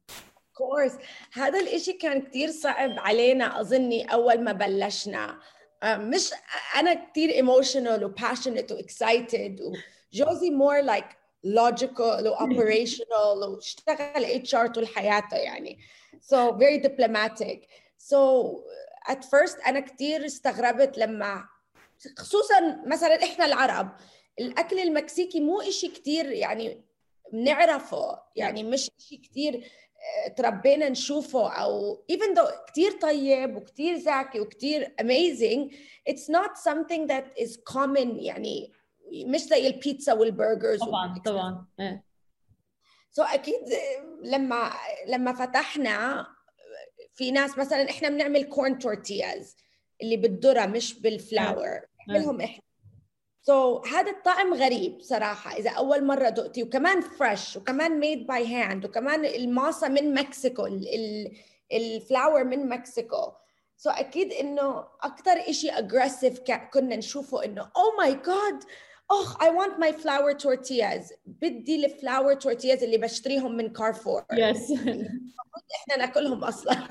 كورس 0.61 0.93
هذا 1.33 1.61
الإشي 1.61 1.93
كان 1.93 2.23
كتير 2.23 2.51
صعب 2.51 2.99
علينا 2.99 3.61
أظني 3.61 4.13
أول 4.13 4.45
ما 4.45 4.53
بلشنا. 4.53 5.39
مش 5.85 6.31
أنا 6.77 6.95
كتير 6.95 7.31
emotional 7.31 8.03
و 8.03 8.15
passionate 8.15 8.73
و 8.73 8.79
excited 8.79 9.61
وجوزي 9.61 10.51
more 10.51 10.83
like 10.87 11.17
logical 11.47 12.27
و 12.27 12.37
operational 12.47 13.49
واشتغل 13.49 14.43
HR 14.47 14.73
طول 14.75 14.87
حياته 14.87 15.37
يعني. 15.37 15.79
So 16.23 16.53
very 16.53 16.79
diplomatic. 16.79 17.69
So 17.99 18.19
at 19.09 19.25
first 19.25 19.67
أنا 19.67 19.81
كثير 19.81 20.27
استغربت 20.27 20.99
لما 20.99 21.49
خصوصا 22.19 22.83
مثلا 22.87 23.25
إحنا 23.25 23.45
العرب 23.45 23.93
الأكل 24.41 24.79
المكسيكي 24.79 25.41
مو 25.41 25.61
إشي 25.61 25.89
كثير 25.89 26.31
يعني 26.31 26.90
بنعرفه. 27.33 28.23
يعني 28.37 28.65
مش 28.65 28.91
إشي 28.99 29.17
كثير 29.17 29.55
آه، 30.27 30.29
تربينا 30.29 30.89
نشوفه 30.89 31.49
أو 31.53 32.05
even 32.13 32.37
though 32.39 32.71
كثير 32.71 32.93
طيب 32.93 33.57
وكثير 33.57 33.97
زاكي 33.97 34.41
وكثير 34.41 34.95
amazing 35.03 35.75
it's 36.11 36.27
not 36.37 36.57
something 36.57 37.07
that 37.09 37.43
is 37.45 37.57
common 37.75 38.19
يعني 38.19 38.73
مش 39.13 39.41
زي 39.41 39.67
البيتزا 39.67 40.13
وال 40.13 40.28
burgers 40.28 40.81
طبعا 40.81 41.19
طبعا. 41.25 41.67
so 43.11 43.23
so 43.25 43.35
أكيد 43.35 43.61
لما 44.23 44.71
لما 45.07 45.33
فتحنا 45.33 46.27
في 47.15 47.31
ناس 47.31 47.59
مثلا 47.59 47.91
إحنا 47.91 48.09
بنعمل 48.09 48.43
corn 48.45 48.79
tortillas 48.79 49.57
اللي 50.03 50.17
بالذرة 50.17 50.67
مش 50.67 51.01
بال 51.01 51.24
flour 51.24 51.81
نعملهم 52.09 52.41
إحنا. 52.41 52.63
so, 53.43 53.89
هذا 53.89 54.11
الطعم 54.11 54.55
غريب 54.55 55.01
صراحة 55.01 55.57
إذا 55.57 55.71
أول 55.71 56.05
مرة 56.05 56.29
دقتي 56.29 56.63
وكمان 56.63 57.01
fresh 57.01 57.57
وكمان 57.57 58.01
made 58.01 58.27
by 58.27 58.55
hand 58.55 58.85
وكمان 58.85 59.25
ال 59.25 59.38
masa 59.38 59.89
من 59.89 60.15
Mexico 60.15 60.69
ال 61.73 61.85
flour 61.85 62.45
من 62.45 62.69
Mexico. 62.69 63.33
so, 63.77 63.99
أكيد 63.99 64.33
إنه 64.33 64.85
أكثر 65.03 65.33
إشي 65.49 65.71
aggressive 65.71 66.41
كنا 66.75 66.97
نشوفه 66.97 67.45
إنه 67.45 67.63
oh 67.63 67.97
my 67.99 68.15
God 68.15 68.65
oh 69.13 69.37
I 69.41 69.51
want 69.51 69.79
my 69.79 69.93
flour 69.93 70.35
tortillas. 70.35 71.13
بدي 71.27 71.87
ال 71.87 71.95
flour 71.95 72.35
tortillas 72.35 72.83
اللي 72.83 72.99
بشتريهم 72.99 73.57
من 73.57 73.73
Carrefour 73.73 74.23
yes. 74.33 74.73
إحنا 75.81 75.97
ناكلهم 75.97 76.45
أصلا. 76.45 76.77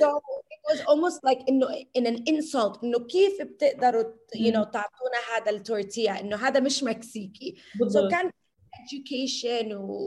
So 0.00 0.20
was 0.71 0.79
almost 0.79 1.19
like 1.23 1.49
انه 1.49 1.67
in 1.97 2.05
an 2.05 2.23
insult 2.27 2.83
انه 2.83 2.99
كيف 2.99 3.41
بتقدروا 3.41 4.03
you 4.35 4.51
know 4.51 4.71
تعطونا 4.71 5.19
هذا 5.35 5.51
التورتيا 5.51 6.19
انه 6.19 6.35
هذا 6.35 6.59
مش 6.59 6.83
مكسيكي 6.83 7.57
so 7.83 8.11
كان 8.11 8.31
education 8.75 9.71
و 9.71 9.97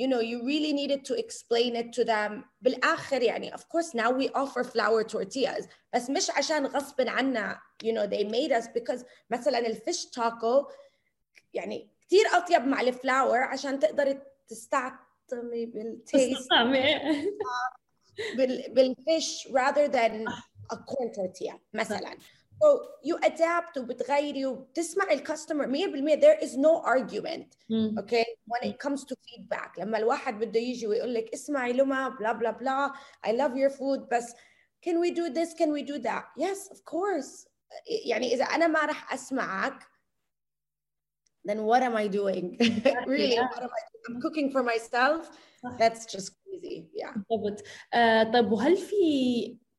you 0.00 0.06
know 0.08 0.20
you 0.20 0.38
really 0.52 0.72
needed 0.72 1.04
to 1.04 1.14
explain 1.24 1.76
it 1.76 1.92
to 1.92 2.04
them 2.04 2.44
بالاخر 2.60 3.22
يعني 3.22 3.52
of 3.52 3.60
course 3.60 3.94
now 3.94 4.10
we 4.10 4.28
offer 4.28 4.64
flour 4.64 5.04
tortillas 5.04 5.66
بس 5.94 6.10
مش 6.10 6.30
عشان 6.30 6.66
غصب 6.66 7.00
عنا 7.00 7.58
you 7.84 7.92
know 7.92 8.06
they 8.06 8.24
made 8.24 8.52
us 8.62 8.66
because 8.66 9.04
مثلا 9.30 9.58
الفيش 9.58 10.06
تاكو 10.06 10.66
يعني 11.54 11.90
كثير 12.06 12.26
اطيب 12.32 12.62
مع 12.62 12.80
الفلاور 12.80 13.38
عشان 13.38 13.78
تقدر 13.78 14.22
تستعطمي 14.48 15.66
بالتيست 15.66 16.52
بالفيش 18.68 19.48
rather 19.48 19.88
than 19.88 20.26
a 20.72 20.76
corn 20.76 21.10
tortilla 21.12 21.54
مثلا 21.74 22.16
So 22.62 22.68
you 23.02 23.16
adapt 23.16 23.78
وبتغيري 23.78 24.46
وبتسمع 24.46 25.12
الكاستمر 25.12 25.66
100% 25.66 26.20
there 26.20 26.38
is 26.44 26.56
no 26.56 26.82
argument 26.84 27.56
mm. 27.72 27.98
okay 27.98 28.24
when 28.46 28.70
it 28.70 28.78
comes 28.78 29.04
to 29.04 29.14
feedback 29.26 29.78
لما 29.78 29.98
الواحد 29.98 30.38
بده 30.38 30.60
يجي 30.60 30.86
ويقول 30.86 31.14
لك 31.14 31.32
اسمعي 31.34 31.72
لما 31.72 32.08
بلا 32.08 32.32
بلا 32.32 32.50
بلا 32.50 32.92
I 33.26 33.30
love 33.30 33.56
your 33.56 33.70
food 33.70 34.08
بس 34.12 34.34
can 34.86 35.00
we 35.00 35.10
do 35.10 35.30
this 35.30 35.54
can 35.54 35.72
we 35.72 35.82
do 35.82 35.98
that 35.98 36.24
yes 36.36 36.70
of 36.70 36.84
course 36.84 37.48
يعني 38.06 38.34
إذا 38.34 38.44
أنا 38.44 38.66
ما 38.66 38.84
راح 38.84 39.14
أسمعك 39.14 39.82
then 41.48 41.58
what 41.64 41.82
am 41.82 41.96
I 41.96 42.06
doing 42.08 42.58
really 43.06 43.38
what 43.38 43.62
am 43.62 43.70
I 43.78 43.82
doing 43.90 44.04
I'm 44.08 44.20
cooking 44.20 44.50
for 44.50 44.62
myself 44.62 45.30
that's 45.78 46.04
just 46.06 46.30
yeah. 46.61 47.19
بالضبط. 47.29 47.59
uh, 47.61 48.33
طيب 48.33 48.51
وهل 48.51 48.77
في 48.77 48.95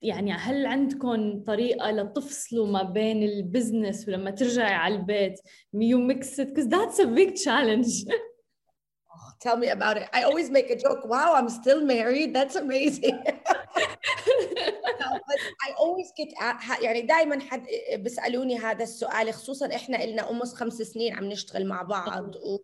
يعني 0.02 0.33
هل 0.33 0.66
عندكم 0.66 1.45
طريقة 1.45 1.90
لتفصلوا 1.90 2.66
ما 2.66 2.83
بين 2.83 3.23
البزنس 3.23 4.09
ولما 4.09 4.30
ترجعي 4.30 4.75
على 4.75 4.95
البيت 4.95 5.40
you 5.76 5.99
mix 6.12 6.26
it 6.38 6.49
because 6.54 6.68
that's 6.68 6.99
a 7.00 7.06
big 7.06 7.35
challenge. 7.37 8.04
Oh, 9.18 9.33
tell 9.40 9.56
me 9.56 9.68
about 9.68 9.97
it. 9.97 10.06
I 10.18 10.21
always 10.28 10.49
make 10.50 10.68
a 10.71 10.78
joke 10.85 11.02
wow 11.12 11.30
I'm 11.38 11.49
still 11.61 11.80
married. 11.95 12.30
That's 12.38 12.56
amazing. 12.64 13.16
I 15.66 15.71
always 15.78 16.12
get 16.18 16.28
يعني 16.83 17.02
دائما 17.02 17.40
حد 17.40 17.66
بيسألوني 17.92 18.59
هذا 18.59 18.83
السؤال 18.83 19.35
خصوصا 19.35 19.75
إحنا 19.75 20.06
لنا 20.06 20.30
أمس 20.30 20.54
خمس 20.54 20.75
سنين 20.75 21.14
عم 21.14 21.25
نشتغل 21.25 21.66
مع 21.66 21.83
بعض 21.83 22.37
و 22.37 22.59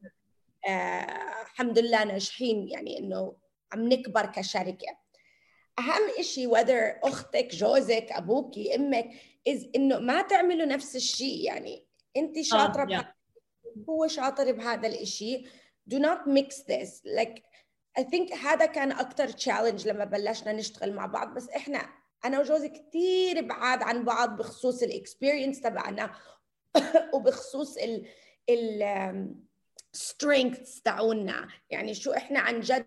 آه 0.68 1.06
الحمد 1.42 1.78
لله 1.78 2.04
ناجحين 2.04 2.68
يعني 2.68 2.98
إنه 2.98 3.34
عم 3.72 3.88
نكبر 3.88 4.26
كشركة. 4.26 4.98
أهم 5.78 6.22
شيء 6.22 6.54
whether 6.54 7.06
أختك 7.06 7.54
جوزك 7.54 8.06
ابوكي 8.10 8.74
أمك 8.74 9.10
is 9.48 9.68
إنه 9.76 9.98
ما 9.98 10.22
تعملوا 10.22 10.66
نفس 10.66 10.96
الشيء. 10.96 11.44
يعني 11.44 11.86
انت 12.16 12.38
آه، 12.38 12.42
شاطرة 12.42 12.84
uh, 12.84 13.02
yeah. 13.02 13.04
هو 13.88 14.06
شاطر 14.06 14.52
بهذا 14.52 14.88
الشيء 14.88 15.48
do 15.90 15.96
not 15.98 16.28
mix 16.28 16.62
this. 16.62 17.02
Like 17.04 17.42
I 17.98 18.02
think 18.02 18.32
هذا 18.32 18.66
كان 18.66 18.92
أكثر 18.92 19.28
تشالنج 19.28 19.88
لما 19.88 20.04
بلشنا 20.04 20.52
نشتغل 20.52 20.94
مع 20.94 21.06
بعض. 21.06 21.34
بس 21.34 21.48
إحنا 21.48 21.88
أنا 22.24 22.40
وجوزي 22.40 22.68
كثير 22.68 23.40
بعاد 23.40 23.82
عن 23.82 24.04
بعض 24.04 24.36
بخصوص 24.36 24.82
ال 24.82 24.89
experience 24.89 25.60
تبعنا. 25.60 26.14
وبخصوص 27.14 27.76
ال 27.76 28.06
ال 28.50 28.82
strengths 29.97 30.81
تاعونا 30.83 31.47
يعني 31.69 31.93
شو 31.93 32.11
احنا 32.11 32.39
عن 32.39 32.59
جد 32.59 32.85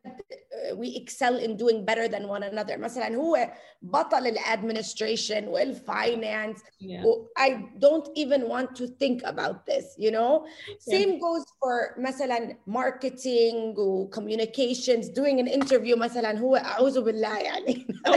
we 0.72 0.87
excel 0.96 1.38
in 1.38 1.56
doing 1.56 1.84
better 1.84 2.08
than 2.08 2.28
one 2.28 2.42
another 2.42 2.78
مثلا 2.78 3.16
هو 3.16 3.52
بطل 3.82 4.26
الادمنستريشن 4.26 5.49
والفاينانس 5.49 6.58
yeah. 6.60 7.04
I 7.38 7.49
don't 7.78 8.08
even 8.14 8.49
want 8.49 8.76
to 8.76 8.87
think 8.87 9.22
about 9.25 9.66
this 9.66 9.87
you 9.99 10.10
know 10.10 10.46
yeah. 10.46 10.94
same 10.94 11.18
goes 11.18 11.44
for 11.60 11.99
مثلا 11.99 12.56
marketing 12.66 13.78
و 13.78 14.10
communications 14.10 15.08
doing 15.08 15.40
an 15.40 15.49
interview 15.49 15.96
مثلا 15.96 16.38
هو 16.38 16.56
اعوذ 16.56 17.00
بالله 17.00 17.38
يعني 17.38 17.87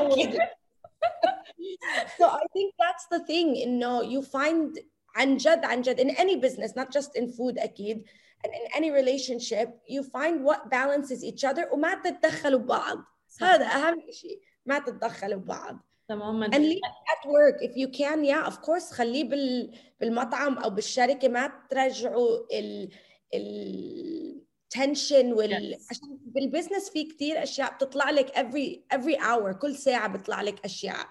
so 2.19 2.25
I 2.25 2.45
think 2.55 2.73
that's 2.79 3.05
the 3.11 3.19
thing 3.19 3.63
انه 3.63 4.01
you 4.03 4.21
find 4.21 4.79
عن 5.15 5.37
جد 5.37 5.65
عن 5.65 5.81
جد 5.81 6.01
in 6.01 6.09
any 6.09 6.35
business 6.35 6.71
not 6.75 6.91
just 6.91 7.15
in 7.15 7.27
food 7.27 7.57
اكيد 7.57 8.05
and 8.43 8.51
in 8.53 8.65
any 8.77 8.91
relationship 8.91 9.67
you 9.87 10.03
find 10.03 10.43
what 10.43 10.69
balances 10.69 11.23
each 11.23 11.43
other 11.45 11.73
وما 11.73 12.01
تتدخلوا 12.03 12.59
ببعض 12.59 12.97
هذا 13.41 13.65
اهم 13.65 14.11
شيء 14.11 14.41
ما 14.65 14.79
تتدخلوا 14.79 15.39
ببعض 15.39 15.79
تماما 16.07 16.47
and 16.47 16.63
leave 16.63 16.81
at 17.13 17.29
work 17.29 17.61
if 17.61 17.75
you 17.75 17.87
can 17.87 18.23
yeah 18.23 18.45
of 18.51 18.61
course 18.61 18.93
خليه 18.93 19.23
بال 19.23 19.75
بالمطعم 19.99 20.57
او 20.57 20.69
بالشركه 20.69 21.27
ما 21.27 21.51
ترجعوا 21.69 22.37
ال 22.53 22.89
ال 23.33 24.43
tension 24.77 25.25
وال 25.25 25.77
yes. 25.79 25.87
عشان 25.89 26.17
بالبزنس 26.25 26.89
في 26.89 27.03
كثير 27.03 27.43
اشياء 27.43 27.73
بتطلع 27.73 28.09
لك 28.09 28.29
every 28.29 28.95
every 28.97 29.17
hour 29.19 29.51
كل 29.61 29.75
ساعه 29.75 30.07
بيطلع 30.07 30.41
لك 30.41 30.65
اشياء 30.65 31.07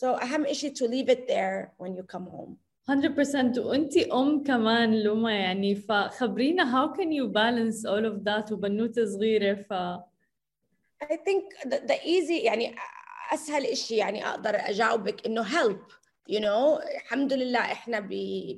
so 0.00 0.04
اهم 0.04 0.52
شيء 0.52 0.74
to 0.74 0.86
leave 0.86 1.08
it 1.08 1.28
there 1.28 1.72
when 1.78 1.94
you 1.96 2.02
come 2.16 2.26
home 2.26 2.56
100% 2.89 3.59
وأنت 3.59 3.97
أم 3.97 4.43
كمان 4.43 5.03
لوما 5.03 5.31
يعني 5.31 5.75
فخبرينا 5.75 6.63
how 6.71 6.93
can 6.97 7.11
you 7.11 7.27
balance 7.27 7.85
all 7.85 8.05
of 8.05 8.23
that 8.23 8.51
وبنوتة 8.51 9.05
صغيرة؟ 9.05 9.53
ف 9.53 9.73
I 11.03 11.15
think 11.15 11.43
the, 11.65 11.77
the 11.87 11.99
easy 12.05 12.43
يعني 12.45 12.75
أسهل 13.33 13.77
شيء 13.77 13.97
يعني 13.97 14.27
أقدر 14.27 14.55
أجاوبك 14.55 15.25
إنه 15.25 15.43
help. 15.43 15.98
You 16.29 16.39
know 16.39 16.79
الحمد 16.95 17.33
لله 17.33 17.59
إحنا 17.59 17.99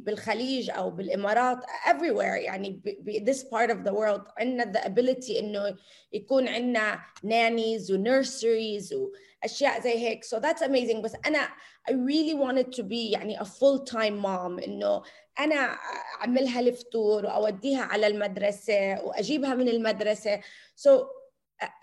بالخليج 0.05 0.69
أو 0.69 0.89
بالإمارات 0.89 1.57
everywhere 1.63 2.37
يعني 2.45 2.69
ب 2.85 3.29
this 3.29 3.43
part 3.43 3.69
of 3.71 3.83
the 3.83 3.93
world 3.93 4.21
عندنا 4.37 4.73
the 4.73 4.85
ability 4.85 5.39
إنه 5.39 5.77
يكون 6.13 6.47
عندنا 6.47 6.99
nannies 7.25 7.91
و 7.91 8.03
nurseries 8.03 8.93
واشياء 8.93 9.81
زي 9.81 9.97
هيك. 9.97 10.25
So 10.25 10.39
that's 10.39 10.61
amazing. 10.61 11.01
بس 11.01 11.15
أنا 11.25 11.49
I 11.89 11.93
really 11.93 12.33
wanted 12.33 12.71
to 12.73 12.83
be 12.83 13.11
يعني 13.11 13.39
a 13.39 13.45
full 13.45 13.79
time 13.85 14.21
mom 14.21 14.63
إنه 14.63 15.03
أنا 15.39 15.77
أعملها 16.21 16.59
الفطور 16.59 17.25
وأوديها 17.25 17.81
على 17.81 18.07
المدرسة 18.07 19.01
وأجيبها 19.03 19.55
من 19.55 19.69
المدرسة. 19.69 20.41
So 20.77 20.89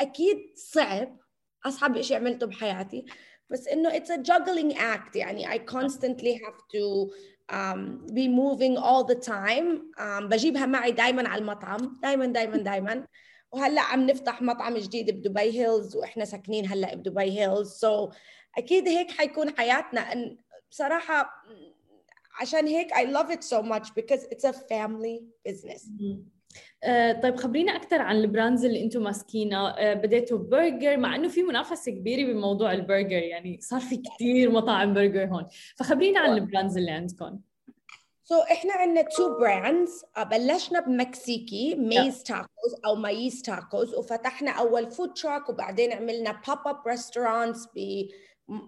أكيد 0.01 0.39
صعب. 0.57 1.19
أصعب 1.67 2.01
شيء 2.01 2.17
عملته 2.17 2.47
بحياتي. 2.47 3.05
بس 3.51 3.69
إنه 3.69 3.91
it's 3.91 4.11
a 4.11 4.23
juggling 4.23 4.77
act. 4.77 5.17
يعني 5.17 5.47
I 5.47 5.59
constantly 5.59 6.35
have 6.45 6.59
to 6.75 7.11
um, 7.53 8.07
be 8.13 8.29
moving 8.29 8.77
all 8.77 9.05
the 9.05 9.15
time. 9.15 9.93
Um, 9.99 10.29
بجيبها 10.29 10.67
معي 10.67 10.93
دائما 10.93 11.29
على 11.29 11.41
المطعم. 11.41 11.99
دائما 12.03 12.27
دائما 12.27 12.57
دائما 12.57 13.07
وهلأ 13.53 13.81
عم 13.81 14.07
نفتح 14.07 14.43
مطعم 14.43 14.77
جديد 14.77 15.11
بدبي 15.11 15.61
هيلز 15.61 15.97
وإحنا 15.97 16.25
ساكنين 16.25 16.67
هلأ 16.67 16.95
بدبي 16.95 17.41
هيلز. 17.41 17.85
So 17.85 18.15
أكيد 18.59 18.89
هيك 18.89 19.11
حيكون 19.11 19.57
حياتنا. 19.57 20.13
إن 20.13 20.37
بصراحه 20.71 21.31
عشان 22.41 22.67
هيك 22.67 22.95
I 22.95 23.05
love 23.05 23.31
it 23.31 23.45
so 23.45 23.63
much 23.63 23.95
because 23.95 24.25
it's 24.33 24.45
a 24.45 24.53
family 24.53 25.23
business. 25.49 25.89
آه، 26.01 26.38
طيب 27.23 27.37
خبرينا 27.37 27.77
أكثر 27.77 28.03
عن 28.03 28.17
ال 28.17 28.24
brands 28.24 28.65
اللي 28.65 28.85
أنتم 28.85 29.03
ماسكينها. 29.03 29.75
آه، 29.79 29.95
بديتوا 29.95 30.39
برجر 30.39 30.97
مع 30.97 31.17
إنه 31.17 31.29
في 31.29 31.43
منافسة 31.43 31.93
كبيرة 31.93 32.33
بموضوع 32.33 32.73
البرجر 32.73 33.23
يعني 33.23 33.59
صار 33.61 33.81
في 33.81 33.97
كثير 33.97 34.51
مطاعم 34.51 34.95
برجر 34.95 35.25
هون. 35.25 35.47
فخبرينا 35.77 36.21
عن 36.21 36.33
ال 36.33 36.39
brands 36.39 36.77
اللي 36.77 36.91
عندكم. 36.91 37.41
so, 38.25 38.51
إحنا 38.53 38.73
عندنا 38.73 39.03
two 39.03 39.39
brands 39.39 40.05
بلشنا 40.31 40.81
بمكسيكي 40.81 41.75
Maiz 41.75 42.23
Tacos 42.23 42.75
أو 42.87 42.95
Maiz 42.95 43.43
Tacos 43.43 43.95
وفتحنا 43.95 44.51
أول 44.51 44.91
food 44.91 45.13
truck 45.13 45.49
وبعدين 45.49 45.93
عملنا 45.93 46.33
pop-up 46.33 46.89
restaurants 46.89 47.67
ب 47.77 48.07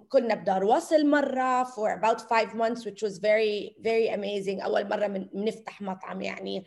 كنا 0.09 0.35
بدار 0.35 0.65
وصل 0.65 1.07
مرة 1.07 1.65
for 1.65 1.99
about 2.01 2.21
five 2.21 2.55
months 2.55 2.85
which 2.85 3.03
was 3.03 3.19
very 3.19 3.77
very 3.81 4.09
amazing. 4.17 4.65
أول 4.65 4.89
مرة 4.89 5.07
بنفتح 5.07 5.83
مطعم 5.83 6.21
يعني. 6.21 6.65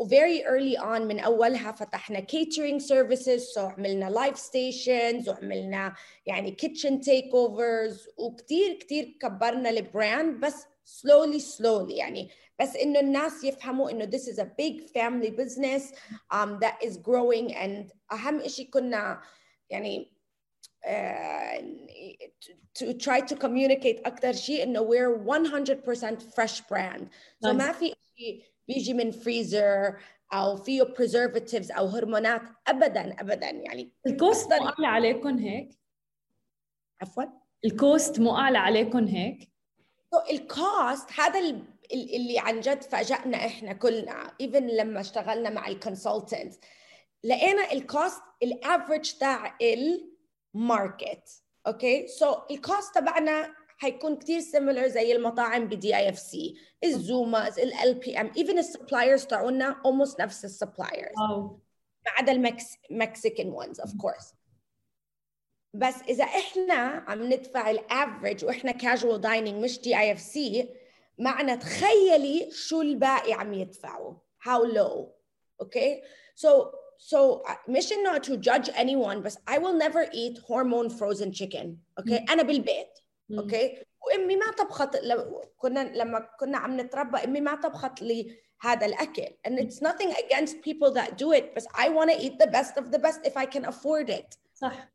وفيري 0.00 0.44
early 0.44 0.78
on 0.78 1.00
من 1.00 1.20
اولها 1.20 1.72
فتحنا 1.72 2.20
catering 2.20 2.80
services 2.80 3.54
so 3.54 3.58
عملنا 3.58 4.10
لايف 4.10 4.38
ستيشنز 4.38 5.28
وعملنا 5.28 5.94
يعني 6.26 6.56
kitchen 6.62 6.92
takeovers 6.92 7.34
اوفرز 7.34 8.08
وكثير 8.18 8.72
كثير 8.72 9.16
كبرنا 9.20 9.70
البراند 9.70 10.40
بس 10.40 10.66
slowly 10.86 11.40
slowly 11.40 11.94
يعني 11.94 12.30
بس 12.60 12.76
انه 12.76 13.00
الناس 13.00 13.44
يفهموا 13.44 13.90
انه 13.90 14.06
this 14.06 14.22
is 14.22 14.38
a 14.38 14.44
big 14.44 14.90
family 14.90 15.30
business 15.30 15.82
um, 16.34 16.58
that 16.60 16.88
is 16.88 16.96
growing 16.96 17.54
and 17.54 17.92
اهم 18.12 18.48
شيء 18.48 18.70
كنا 18.70 19.22
يعني 19.70 20.12
uh, 20.84 21.62
to 22.78 22.92
try 22.94 23.20
to 23.20 23.34
communicate 23.34 24.06
اكثر 24.06 24.32
شيء 24.32 24.62
انه 24.62 24.80
we're 24.80 25.18
100% 25.18 26.22
fresh 26.22 26.60
brand 26.60 27.02
so 27.44 27.48
nice. 27.48 27.54
ما 27.54 27.72
في 27.72 27.94
شيء 28.16 28.49
بيجي 28.67 28.93
من 28.93 29.11
فريزر 29.11 29.97
أو 30.33 30.55
فيه 30.55 30.83
preservatives 30.83 31.71
أو 31.71 31.85
هرمونات 31.85 32.41
ابدا 32.67 33.21
ابدا. 33.21 33.49
يعني 33.49 33.91
ال 34.07 34.16
cost 34.16 34.53
مو 34.53 34.67
اعلى 34.67 34.87
عليكم 34.87 35.37
هيك؟ 35.37 35.79
عفوا. 37.01 37.23
ال 37.65 37.76
cost 37.76 38.19
مو 38.19 38.35
اعلى 38.35 38.57
عليكم 38.57 39.05
هيك 39.07 39.51
ال 40.31 40.47
cost 40.47 41.11
هذا 41.19 41.39
اللي 41.93 42.39
عن 42.39 42.59
جد 42.59 42.83
فاجأنا 42.83 43.37
إحنا 43.37 43.73
كلنا 43.73 44.33
even 44.41 44.67
لما 44.67 44.99
اشتغلنا 44.99 45.49
مع 45.49 45.67
ال 45.67 45.75
consultant 45.75 46.55
لقينا 47.23 47.71
ال 47.71 47.81
cost 47.81 48.21
ال 48.43 48.52
average 48.52 49.13
تاع 49.13 49.57
ال 50.55 50.66
market 50.66 51.29
okay 51.67 52.07
so 52.07 52.35
ال 52.51 52.60
cost 52.60 52.95
تبعنا 52.95 53.53
حيكون 53.81 54.15
كثير 54.15 54.39
similar 54.39 54.87
زي 54.87 55.15
المطاعم 55.15 55.67
ب 55.67 55.95
DIFC 55.95 57.59
ال 57.59 57.93
Zumas 57.93 58.21
LPM 58.21 58.31
even 58.37 58.57
ال 58.57 58.64
suppliers 58.64 59.25
تاعونا 59.25 59.81
almost 59.87 60.19
نفس 60.19 60.45
ال 60.45 60.52
suppliers 60.52 61.15
ما 62.05 62.11
عدا 62.17 62.31
ال 62.31 62.39
Mex 62.39 62.65
Mexican 62.91 63.49
ones 63.49 63.79
of 63.79 63.93
course 64.01 64.33
بس 65.73 65.95
إذا 66.09 66.23
إحنا 66.23 66.73
عم 67.07 67.33
ندفع 67.33 67.69
ال 67.69 67.78
average 67.78 68.45
وإحنا 68.45 68.71
casual 68.71 69.21
dining 69.21 69.63
مش 69.63 69.81
DIFC 69.81 70.69
معنى 71.19 71.57
تخيلي 71.57 72.51
شو 72.51 72.81
الباقي 72.81 73.33
عم 73.33 73.53
يدفعوا. 73.53 74.15
How 74.47 74.63
low. 74.63 75.07
Okay 75.63 76.03
so 76.35 76.49
so 76.97 77.17
مش 77.69 77.91
إنه 77.91 78.19
to 78.19 78.41
judge 78.41 78.69
anyone 78.69 79.17
بس 79.17 79.37
I 79.37 79.57
will 79.57 79.77
never 79.87 80.03
eat 80.11 80.37
hormone 80.37 80.89
frozen 80.89 81.31
chicken. 81.31 81.77
Okay 82.01 82.31
أنا 82.31 82.43
بالبيت. 82.43 83.00
اوكي 83.38 83.84
وامي 84.06 84.36
ما 84.36 84.50
طبخت 84.58 84.96
كنا 85.56 85.80
لما 85.80 86.28
كنا 86.40 86.58
عم 86.58 86.80
نتربى 86.80 87.18
امي 87.24 87.40
ما 87.40 87.54
طبخت 87.54 88.02
لي 88.02 88.38
هذا 88.60 88.86
الاكل 88.86 89.28
and 89.48 89.58
it's 89.58 89.80
nothing 89.80 90.10
against 90.12 90.54
people 90.62 90.90
that 90.94 91.18
do 91.18 91.32
it 91.32 91.54
but 91.54 91.64
I 91.74 91.88
want 91.88 92.10
to 92.10 92.18
eat 92.24 92.38
the 92.38 92.46
best 92.46 92.76
of 92.76 92.90
the 92.90 92.98
best 92.98 93.20
if 93.24 93.36
I 93.36 93.46
can 93.46 93.64
afford 93.64 94.10
it 94.10 94.36
صح 94.54 94.88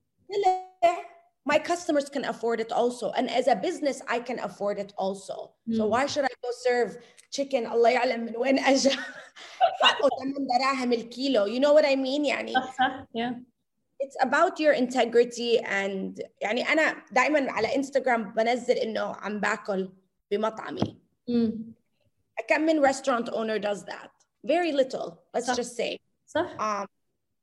my 1.52 1.58
customers 1.58 2.08
can 2.15 2.26
afford 2.26 2.60
it 2.60 2.71
also 2.71 3.12
and 3.17 3.30
as 3.30 3.47
a 3.47 3.56
business 3.56 4.02
I 4.08 4.19
can 4.19 4.39
afford 4.39 4.78
it 4.80 4.93
also 4.97 5.38
mm. 5.67 5.76
so 5.78 5.88
why 5.93 6.06
should 6.06 6.26
I 6.32 6.36
go 6.45 6.50
serve 6.67 6.91
chicken 7.32 7.65
الله 7.65 7.89
يعلم 7.89 8.26
من 8.26 8.38
وين 8.38 8.60
اجى 8.60 8.89
حقه 9.82 10.10
8 10.19 10.34
دراهم 10.60 10.93
الكيلو 10.93 11.45
you 11.45 11.60
know 11.60 11.74
what 11.74 11.86
I 11.86 11.95
mean 11.95 12.26
يعني 12.26 12.54
صح 12.54 12.78
صح 12.78 13.06
yeah 13.17 13.32
it's 14.00 14.17
about 14.21 14.60
your 14.60 14.74
integrity 14.74 15.60
and 15.60 16.21
يعني 16.41 16.62
أنا 16.69 17.04
دائما 17.12 17.52
على 17.52 17.76
انستغرام 17.76 18.34
بنزل 18.34 18.76
إنه 18.76 19.15
عم 19.15 19.39
باكل 19.39 19.89
بمطعمي. 20.32 20.97
Mm. 21.32 21.52
كم 22.47 22.62
من 22.62 22.82
restaurant 22.82 23.30
owner 23.30 23.60
does 23.60 23.84
that? 23.86 24.10
Very 24.43 24.71
little. 24.71 25.19
Let's 25.34 25.47
صح. 25.47 25.56
just 25.56 25.76
say. 25.76 25.97
صح. 26.26 26.58
Um, 26.60 26.88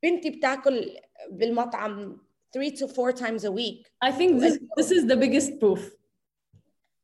بنتي 0.03 0.29
بتاكل 0.29 0.97
بالمطعم 1.31 2.19
three 2.53 2.71
to 2.71 2.87
four 2.87 3.11
times 3.13 3.43
a 3.45 3.51
week. 3.51 3.87
I 4.01 4.11
think 4.11 4.39
this, 4.39 4.59
this 4.75 4.91
is 4.91 5.05
the 5.05 5.15
biggest 5.17 5.59
proof. 5.59 5.91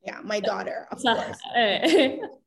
Yeah, 0.04 0.19
my 0.23 0.39
daughter, 0.39 0.88
of 0.91 0.99
صح. 0.99 1.15
course. 1.15 1.39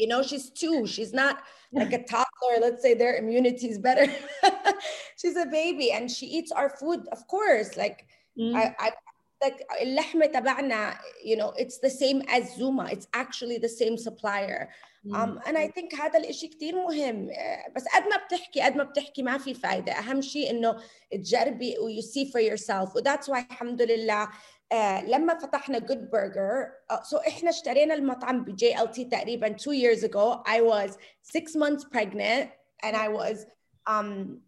you 0.00 0.06
know, 0.06 0.22
she's 0.22 0.50
two. 0.50 0.86
She's 0.86 1.12
not 1.12 1.42
like 1.72 1.92
a 1.92 2.02
toddler. 2.04 2.23
Let's 2.60 2.82
say 2.82 2.94
their 2.94 3.16
immunity 3.16 3.68
is 3.68 3.78
better. 3.78 4.06
she's 5.20 5.36
a 5.36 5.46
baby 5.46 5.92
and 5.92 6.10
she 6.10 6.26
eats 6.26 6.52
our 6.52 6.68
food, 6.68 7.06
of 7.12 7.26
course. 7.28 7.76
Like 7.76 8.06
mm. 8.38 8.54
I, 8.54 8.74
I 8.78 8.90
like 9.42 9.62
اللحمة 9.82 10.32
تبعنا, 10.32 10.96
you 11.24 11.36
know, 11.36 11.52
it's 11.56 11.78
the 11.78 11.90
same 11.90 12.22
as 12.28 12.56
Zuma. 12.56 12.88
It's 12.90 13.08
actually 13.14 13.58
the 13.58 13.68
same 13.68 13.96
supplier. 13.96 14.70
Mm. 15.06 15.14
Um, 15.14 15.40
and 15.46 15.56
I 15.56 15.68
think 15.68 15.94
هذا 15.94 16.18
الإشي 16.18 16.48
كتير 16.48 16.74
مهم 16.74 17.26
بس 17.76 17.84
قد 17.94 18.02
ما 18.02 18.16
بتحكي 18.26 18.60
قد 18.60 18.76
ما 18.76 18.84
بتحكي 18.84 19.22
ما 19.22 19.38
في 19.38 19.54
فايدة 19.54 19.92
أهم 19.92 20.20
شيء 20.20 20.50
إنه 20.50 20.76
تجربي 21.12 21.78
و 21.78 21.88
you 21.88 22.02
see 22.02 22.30
for 22.30 22.40
yourself 22.40 22.96
و 22.96 23.00
that's 23.00 23.28
why 23.28 23.38
الحمد 23.50 23.82
لله 23.82 24.28
uh, 24.73 25.03
لما 25.09 25.37
فتحنا 25.37 25.79
Good 25.79 26.09
Burger 26.09 26.71
so 27.03 27.17
إحنا 27.17 27.49
اشترينا 27.49 27.93
المطعم 27.93 28.43
ب 28.43 28.81
JLT 28.81 29.05
تقريبا 29.05 29.55
two 29.57 29.73
years 29.73 30.03
ago. 30.03 30.43
I 30.47 30.61
was 30.61 30.97
six 31.21 31.55
months 31.55 31.83
pregnant 31.83 32.49
and 32.83 32.95
I 32.95 33.07
was 33.07 33.45
um 33.87 34.39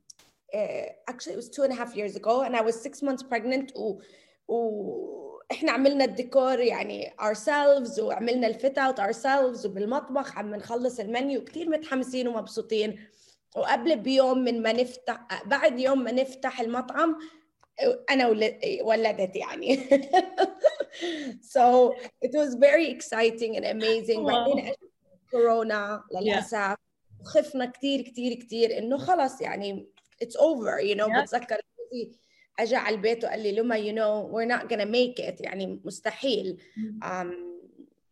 uh, 0.54 0.86
actually 1.10 1.34
it 1.34 1.42
was 1.44 1.50
two 1.50 1.64
and 1.64 1.74
a 1.74 1.76
half 1.76 1.96
years 1.96 2.16
ago 2.16 2.42
and 2.42 2.56
I 2.56 2.62
was 2.62 2.76
six 2.82 3.02
months 3.02 3.24
pregnant 3.24 3.72
و, 3.76 4.02
و 4.48 5.28
إحنا 5.52 5.72
عملنا 5.72 6.06
الديكور 6.06 6.60
يعني 6.60 7.14
ourselves 7.22 8.00
وعملنا 8.00 8.48
ال 8.48 8.78
fit-out 8.78 9.02
ourselves 9.02 9.66
وبالمطبخ 9.66 10.38
عم 10.38 10.56
نخلص 10.56 11.00
المنيو 11.00 11.44
كثير 11.44 11.70
متحمسين 11.70 12.28
ومبسوطين. 12.28 13.00
وقبل 13.56 13.96
بيوم 13.96 14.38
من 14.38 14.62
ما 14.62 14.74
نفتح 14.74 15.44
بعد 15.46 15.80
يوم 15.80 16.04
ما 16.04 16.12
نفتح 16.12 16.62
المطعم 16.62 17.18
أنا 18.10 18.28
ولدت 18.82 19.36
يعني. 19.36 19.78
So 21.42 21.94
it 22.22 22.34
was 22.34 22.56
very 22.56 22.88
exciting 22.90 23.56
and 23.58 23.66
amazing. 23.66 24.20
بعدين 24.20 24.74
كورونا 25.32 26.04
للأسف. 26.12 26.76
خفنا 27.24 27.66
كثير 27.66 28.02
كثير 28.02 28.34
كثير 28.34 28.78
إنه 28.78 28.98
خلص 28.98 29.42
يعني 29.42 29.88
it's 30.24 30.36
over 30.36 30.80
you 30.82 30.96
know. 30.96 31.08
Yeah. 31.08 31.22
بتذكر 31.22 31.58
اجى 32.60 32.76
على 32.76 32.96
البيت 32.96 33.24
وقال 33.24 33.40
لي 33.40 33.52
لما 33.52 33.78
you 33.78 33.94
know 33.96 34.32
we're 34.34 34.58
not 34.58 34.70
gonna 34.70 34.86
make 34.86 35.20
it. 35.30 35.42
يعني 35.42 35.82
مستحيل. 35.86 36.58
Um, 37.04 37.28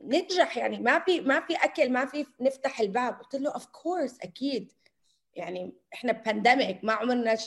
ننجح 0.01 0.57
يعني. 0.57 0.79
ما 0.79 0.99
في 0.99 1.21
ما 1.21 1.39
في 1.39 1.55
أكل 1.55 1.89
ما 1.89 2.05
في 2.05 2.25
نفتح 2.39 2.79
الباب. 2.79 3.13
قلت 3.13 3.35
له 3.35 3.51
of 3.51 3.63
course 3.63 4.17
أكيد. 4.23 4.71
يعني 5.35 5.73
إحنا 5.93 6.11
pandemic 6.11 6.83
ما 6.83 6.93
عمرنا 6.93 7.37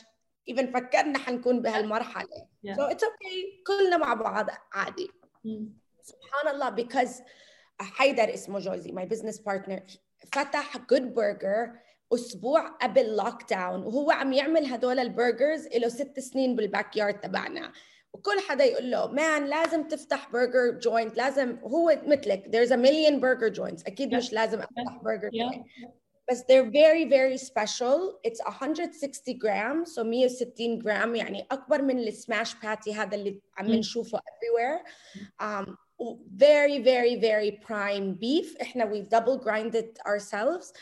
even 0.50 0.72
فكرنا 0.74 1.18
حنكون 1.18 1.62
بهالمرحلة 1.62 2.46
yeah. 2.66 2.74
so 2.74 2.92
it's 2.92 3.02
okay 3.02 3.64
كلنا 3.66 3.96
مع 3.96 4.14
بعض 4.14 4.46
عادي 4.72 5.08
mm. 5.46 5.62
سبحان 6.02 6.54
الله 6.54 6.76
because 6.76 7.22
حيدر 7.80 8.34
اسمه 8.34 8.58
جوزي 8.58 8.92
my 8.92 9.08
business 9.14 9.38
partner 9.38 9.80
فتح 10.32 10.78
Good 10.90 11.14
Burger 11.14 11.72
أسبوع 12.14 12.68
قبل 12.68 13.16
lockdown 13.16 13.82
وهو 13.82 14.10
عم 14.10 14.32
يعمل 14.32 14.66
هدول 14.66 14.98
ال 14.98 15.07
burgers 15.07 15.66
له 15.66 15.88
ست 15.88 16.20
سنين 16.20 16.56
بال 16.56 16.96
backyard 16.96 17.20
تبعنا 17.20 17.72
وكل 18.12 18.40
حدا 18.48 18.64
يقول 18.64 18.90
له 18.90 19.06
man 19.06 19.46
لازم 19.46 19.88
تفتح 19.88 20.30
burger 20.30 20.78
joint 20.78 21.16
لازم 21.16 21.58
هو 21.58 21.98
مثلك 22.06 22.44
there's 22.44 22.70
a 22.70 22.76
million 22.76 23.20
burger 23.20 23.58
joints 23.58 23.86
أكيد 23.86 24.14
yeah. 24.14 24.16
مش 24.16 24.32
لازم 24.32 24.58
أفتح 24.58 25.02
برجر 25.02 25.30
yeah. 25.30 25.88
joint 26.27 26.31
بس 26.31 26.41
they're 26.41 26.71
very 26.71 27.05
very 27.05 27.37
special 27.37 28.19
it's 28.23 28.39
160 28.45 29.33
جرام 29.33 29.85
so 29.85 30.03
160 30.03 30.79
جرام 30.79 31.15
يعني 31.15 31.45
اكبر 31.51 31.81
من 31.81 31.99
السماش 31.99 32.55
باتي 32.55 32.93
هذا 32.93 33.15
اللي 33.15 33.41
عم 33.57 33.71
نشوفه 33.71 34.19
everywhere 34.19 34.85
um, 35.41 35.75
very 36.37 36.79
very 36.79 37.15
very 37.15 37.51
prime 37.67 38.15
beef 38.15 38.61
احنا 38.61 38.85
we 38.85 39.01
double 39.17 39.37
grind 39.37 39.75
it 39.75 39.99
ourselves 40.07 40.73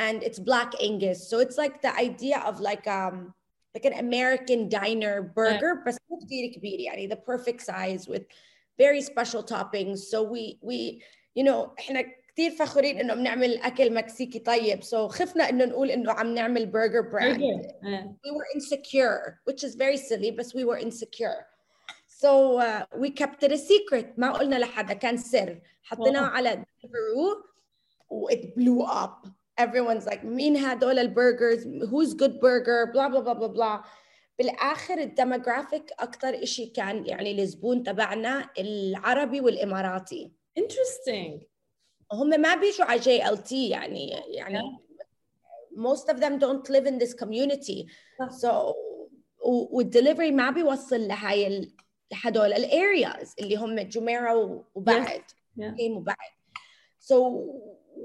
and 0.00 0.22
it's 0.22 0.38
black 0.38 0.72
angus 0.80 1.28
so 1.30 1.38
it's 1.38 1.58
like 1.58 1.82
the 1.82 1.94
idea 2.08 2.38
of 2.48 2.60
like 2.60 2.86
um 2.86 3.34
like 3.74 3.84
an 3.84 3.96
American 4.06 4.68
diner 4.68 5.22
burger 5.22 5.84
بس 5.86 5.98
مو 6.10 6.18
كثير 6.18 6.52
كبير 6.52 6.80
يعني 6.80 7.08
the 7.08 7.16
perfect 7.16 7.60
size 7.60 8.08
with 8.08 8.22
very 8.78 9.02
special 9.02 9.42
toppings 9.42 9.98
so 9.98 10.22
we 10.22 10.58
we 10.62 11.02
you 11.34 11.44
know 11.44 11.74
احنا 11.78 12.04
كثير 12.35 12.51
فخورين 12.51 12.99
إنه 12.99 13.13
بنعمل 13.13 13.57
أكل 13.57 13.93
مكسيكي 13.93 14.39
طيب. 14.39 14.83
so 14.83 15.11
خفنا 15.11 15.49
إنه 15.49 15.65
نقول 15.65 15.91
إنه 15.91 16.11
عم 16.11 16.33
نعمل 16.33 16.65
burger 16.65 17.01
brand 17.01 17.39
we 18.25 18.31
were 18.31 18.47
insecure 18.55 19.39
which 19.49 19.63
is 19.63 19.75
very 19.75 19.97
silly 19.97 20.31
but 20.31 20.45
we 20.55 20.63
were 20.63 20.77
insecure. 20.77 21.45
So 22.07 22.59
uh, 22.59 22.85
we 22.97 23.09
kept 23.09 23.43
it 23.43 23.51
a 23.51 23.57
secret. 23.57 24.05
ما 24.17 24.31
قلنا 24.31 24.55
لحدا 24.55 24.93
كان 24.93 25.17
سر. 25.17 25.59
حطيناه 25.83 26.27
على 26.27 26.63
Deliveroo 26.63 27.43
و 28.09 28.29
it 28.29 28.55
blew 28.55 28.81
up. 28.81 29.27
Everyone's 29.61 30.05
like 30.05 30.23
مين 30.23 30.57
هدول 30.57 30.99
ال 30.99 31.07
burgers؟ 31.07 31.67
Who's 31.67 32.13
good 32.13 32.39
burger? 32.41 32.91
Blah 32.93 33.09
blah 33.09 33.21
blah 33.21 33.33
blah 33.33 33.47
blah. 33.47 33.85
بالآخر 34.39 34.97
ال 34.97 35.05
demographic 35.05 35.91
أكثر 35.99 36.45
شيء 36.45 36.71
كان 36.73 37.05
يعني 37.05 37.41
الزبون 37.41 37.83
تبعنا 37.83 38.49
العربي 38.59 39.41
والإماراتي. 39.41 40.31
Interesting. 40.59 41.54
هم 42.11 42.29
ما 42.29 42.55
بيجوا 42.55 42.85
على 42.85 42.99
JLT 42.99 43.69
يعني 43.69 44.09
يعني 44.09 44.59
most 45.75 46.13
of 46.13 46.17
them 46.19 46.39
don't 46.39 46.69
live 46.69 46.85
in 46.85 46.97
this 46.97 47.13
community. 47.13 47.87
so 48.29 48.75
والدليفري 49.45 50.31
ما 50.31 50.49
بيوصل 50.49 51.07
لهاي 51.07 51.71
هدول 52.13 52.53
ال 52.53 52.67
areas 52.67 53.35
اللي 53.39 53.55
هم 53.55 53.79
جميرة 53.79 54.65
وبعد. 54.75 55.21
Yeah. 55.59 55.81
وبعد. 55.81 56.15
So 56.99 57.15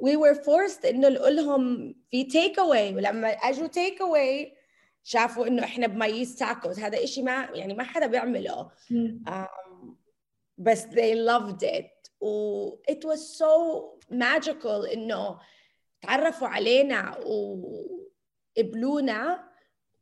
we 0.03 0.17
were 0.17 0.35
forced 0.35 0.85
إنه 0.85 1.09
نقول 1.09 1.37
لهم 1.37 1.95
في 2.11 2.25
تيك 2.25 2.59
اواي 2.59 2.95
ولما 2.95 3.29
أجوا 3.29 3.67
تيك 3.67 4.01
اواي 4.01 4.57
شافوا 5.05 5.47
إنه 5.47 5.65
إحنا 5.65 5.87
ب 5.87 5.97
Maiz 5.97 6.37
Tacos 6.37 6.79
هذا 6.79 7.05
إشي 7.05 7.23
ما 7.23 7.49
يعني 7.55 7.75
ما 7.75 7.85
حدا 7.85 8.07
بيعمله. 8.07 8.71
Mm. 8.71 9.31
um, 9.31 9.87
بس 10.59 10.85
they 10.85 11.15
loved 11.15 11.63
it. 11.63 12.00
و 12.22 12.70
it 12.92 13.06
was 13.06 13.38
so 13.38 13.52
magical 14.12 14.92
انه 14.94 15.40
تعرفوا 16.02 16.48
علينا 16.48 17.18
وقبلونا 18.58 19.50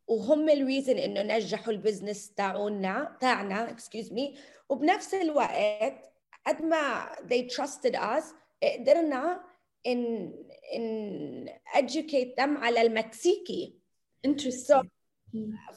وهم 0.07 0.49
الريزن 0.49 0.97
انه 0.97 1.21
نجحوا 1.21 1.73
البزنس 1.73 2.33
تاعونا 2.33 3.17
تاعنا 3.21 3.75
excuse 3.77 4.09
me 4.11 4.37
وبنفس 4.69 5.13
الوقت 5.13 6.11
قد 6.47 6.61
ما 6.61 7.15
they 7.15 7.47
trusted 7.55 7.95
us 7.95 8.23
قدرنا 8.63 9.43
in 9.87 10.31
in 10.73 11.49
educate 11.73 12.35
them 12.37 12.57
على 12.57 12.81
المكسيكي 12.81 13.79
interesting 14.27 14.65
so 14.65 14.81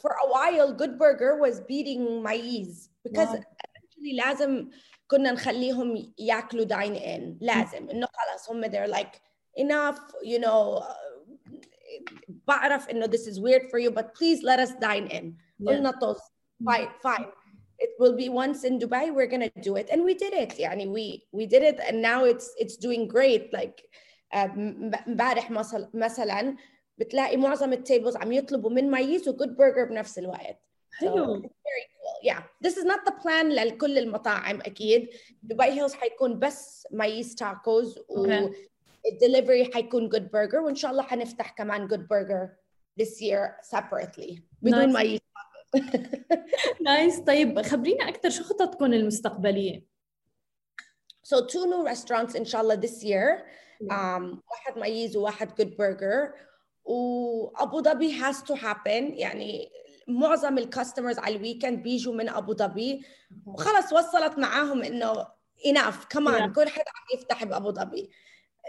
for 0.03 0.11
a 0.25 0.29
while 0.35 0.73
good 0.73 0.99
burger 0.99 1.33
was 1.45 1.61
beating 1.61 2.23
maize 2.23 2.91
because 3.05 3.29
wow. 3.29 3.43
eventually 3.65 4.15
لازم 4.15 4.71
كنا 5.12 5.32
نخليهم 5.32 6.14
ياكلوا 6.20 6.64
داين 6.64 6.96
ان 6.96 7.38
لازم 7.42 7.90
انه 7.90 8.08
خلاص 8.14 8.50
هم 8.50 8.66
they're 8.66 8.92
like 8.94 9.16
enough 9.60 10.00
you 10.24 10.40
know 10.40 10.84
بعرف 12.28 12.90
انه 12.90 13.08
this 13.08 13.28
is 13.28 13.40
weird 13.40 13.64
for 13.72 13.80
you 13.80 13.92
but 13.92 14.06
please 14.14 14.42
let 14.44 14.60
us 14.68 14.72
dine 14.72 15.12
in 15.12 15.34
قلنا 15.68 15.92
طز 15.92 16.20
fine 16.64 16.90
fine 17.08 17.26
it 17.82 17.92
will 18.00 18.16
be 18.16 18.30
once 18.30 18.64
in 18.64 18.80
Dubai 18.80 19.06
we're 19.16 19.32
gonna 19.34 19.52
do 19.70 19.76
it 19.76 19.90
and 19.90 20.02
we 20.08 20.14
did 20.14 20.34
it 20.34 20.60
يعني 20.60 20.86
we 20.86 21.38
we 21.40 21.46
did 21.46 21.64
it 21.64 21.80
and 21.88 22.02
now 22.02 22.24
it's 22.24 22.48
it's 22.64 22.78
doing 22.78 23.08
great 23.08 23.54
like 23.54 23.90
امبارح 24.34 25.52
مثلا 25.94 26.56
بتلاقي 26.98 27.38
معظم 27.38 27.74
ال 27.74 27.80
tables 27.80 28.16
عم 28.16 28.32
يطلبوا 28.32 28.70
من 28.70 28.92
مايز 28.92 29.30
و 29.30 29.36
جود 29.36 29.56
برجر 29.56 29.86
بنفس 29.86 30.20
الوقت 30.20 30.71
so 31.00 31.08
very 31.68 31.86
cool. 31.96 32.18
Yeah. 32.24 32.42
This 32.62 32.78
is 32.78 32.86
not 32.86 33.06
the 33.06 33.12
plan 33.12 33.46
لكل 33.52 33.98
المطاعم 33.98 34.62
أكيد 34.62 35.10
دبي 35.44 35.64
هيلز 35.64 35.94
حيكون 35.94 36.40
بس 36.40 36.88
مايز 36.92 37.36
تاكوز 37.36 38.00
و 38.10 38.50
الدليفري 39.12 39.66
حيكون 39.74 40.10
جود 40.10 40.32
برجر 40.32 40.60
وان 40.60 40.76
شاء 40.76 40.92
الله 40.92 41.04
حنفتح 41.04 41.52
كمان 41.52 41.88
جود 41.88 42.08
برجر 42.08 42.50
this 43.02 43.22
year 43.22 43.76
separately. 43.76 44.42
بدون 44.62 44.92
nice. 44.92 44.94
مايز 44.94 45.20
nice 46.82 47.20
طيب 47.28 47.62
خبرينا 47.62 48.10
أكثر 48.10 48.30
شو 48.30 48.44
خططكم 48.44 48.86
المستقبلية؟ 48.86 49.92
So 51.24 51.38
two 51.48 51.66
new 51.66 51.86
restaurants 51.88 52.36
ان 52.36 52.46
شاء 52.46 52.62
الله 52.62 52.82
this 52.82 53.04
year. 53.04 53.42
Um, 53.82 54.42
واحد 54.52 54.78
مايز 54.78 55.18
وواحد 55.18 55.56
جود 55.56 55.78
برجر 55.78 56.34
وابو 56.84 57.82
ظبي 57.82 58.20
has 58.20 58.36
to 58.36 58.56
happen. 58.56 59.20
يعني 59.20 59.72
معظم 60.20 60.58
ال 60.58 60.64
customers 60.64 61.20
على 61.20 61.36
ال 61.36 61.42
weekend 61.42 61.84
بيجوا 61.84 62.14
من 62.14 62.30
ابو 62.30 62.54
ظبي 62.54 63.06
وخلص 63.46 63.94
وصلت 63.94 64.38
معاهم 64.38 64.84
انه 64.84 65.28
enough 65.66 66.06
كمان 66.06 66.54
كل 66.54 66.70
حدا 66.70 66.86
عم 66.96 67.20
يفتح 67.20 67.44
بابو 67.44 67.72
ظبي 67.72 68.10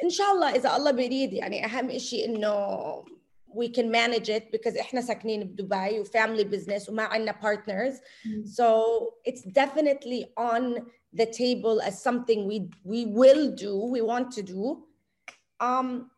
ان 0.05 0.11
شاء 0.11 0.33
الله 0.33 0.55
اذا 0.55 0.77
الله 0.77 0.91
بيريد 0.91 1.33
يعني 1.33 1.65
اهم 1.65 1.99
شيء 1.99 2.25
انه 2.25 3.05
we 3.55 3.69
can 3.69 3.89
manage 3.93 4.29
it 4.29 4.45
because 4.57 4.81
إحنا 4.81 5.01
ساكنين 5.01 5.45
بدبي 5.45 6.01
و 6.01 6.07
family 6.07 6.45
business 6.45 6.89
وما 6.89 7.03
عندنا 7.03 7.33
partners 7.33 7.95
so 8.45 8.67
it's 9.29 9.43
definitely 9.43 10.25
on 10.39 10.63
the 11.21 11.27
table 11.27 11.81
as 11.89 12.03
something 12.03 12.47
we 12.47 12.71
we 12.85 13.05
will 13.07 13.45
do 13.65 13.75
we 13.95 14.01
want 14.01 14.31
to 14.37 14.43
do 14.43 14.63
um 15.61 16.11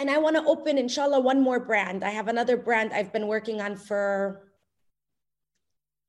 and 0.00 0.10
I 0.10 0.16
want 0.16 0.36
to 0.36 0.44
open, 0.44 0.78
inshallah, 0.78 1.20
one 1.20 1.42
more 1.42 1.60
brand. 1.60 2.02
I 2.02 2.08
have 2.10 2.28
another 2.28 2.56
brand 2.56 2.90
I've 2.94 3.12
been 3.12 3.26
working 3.26 3.60
on 3.60 3.76
for, 3.76 4.49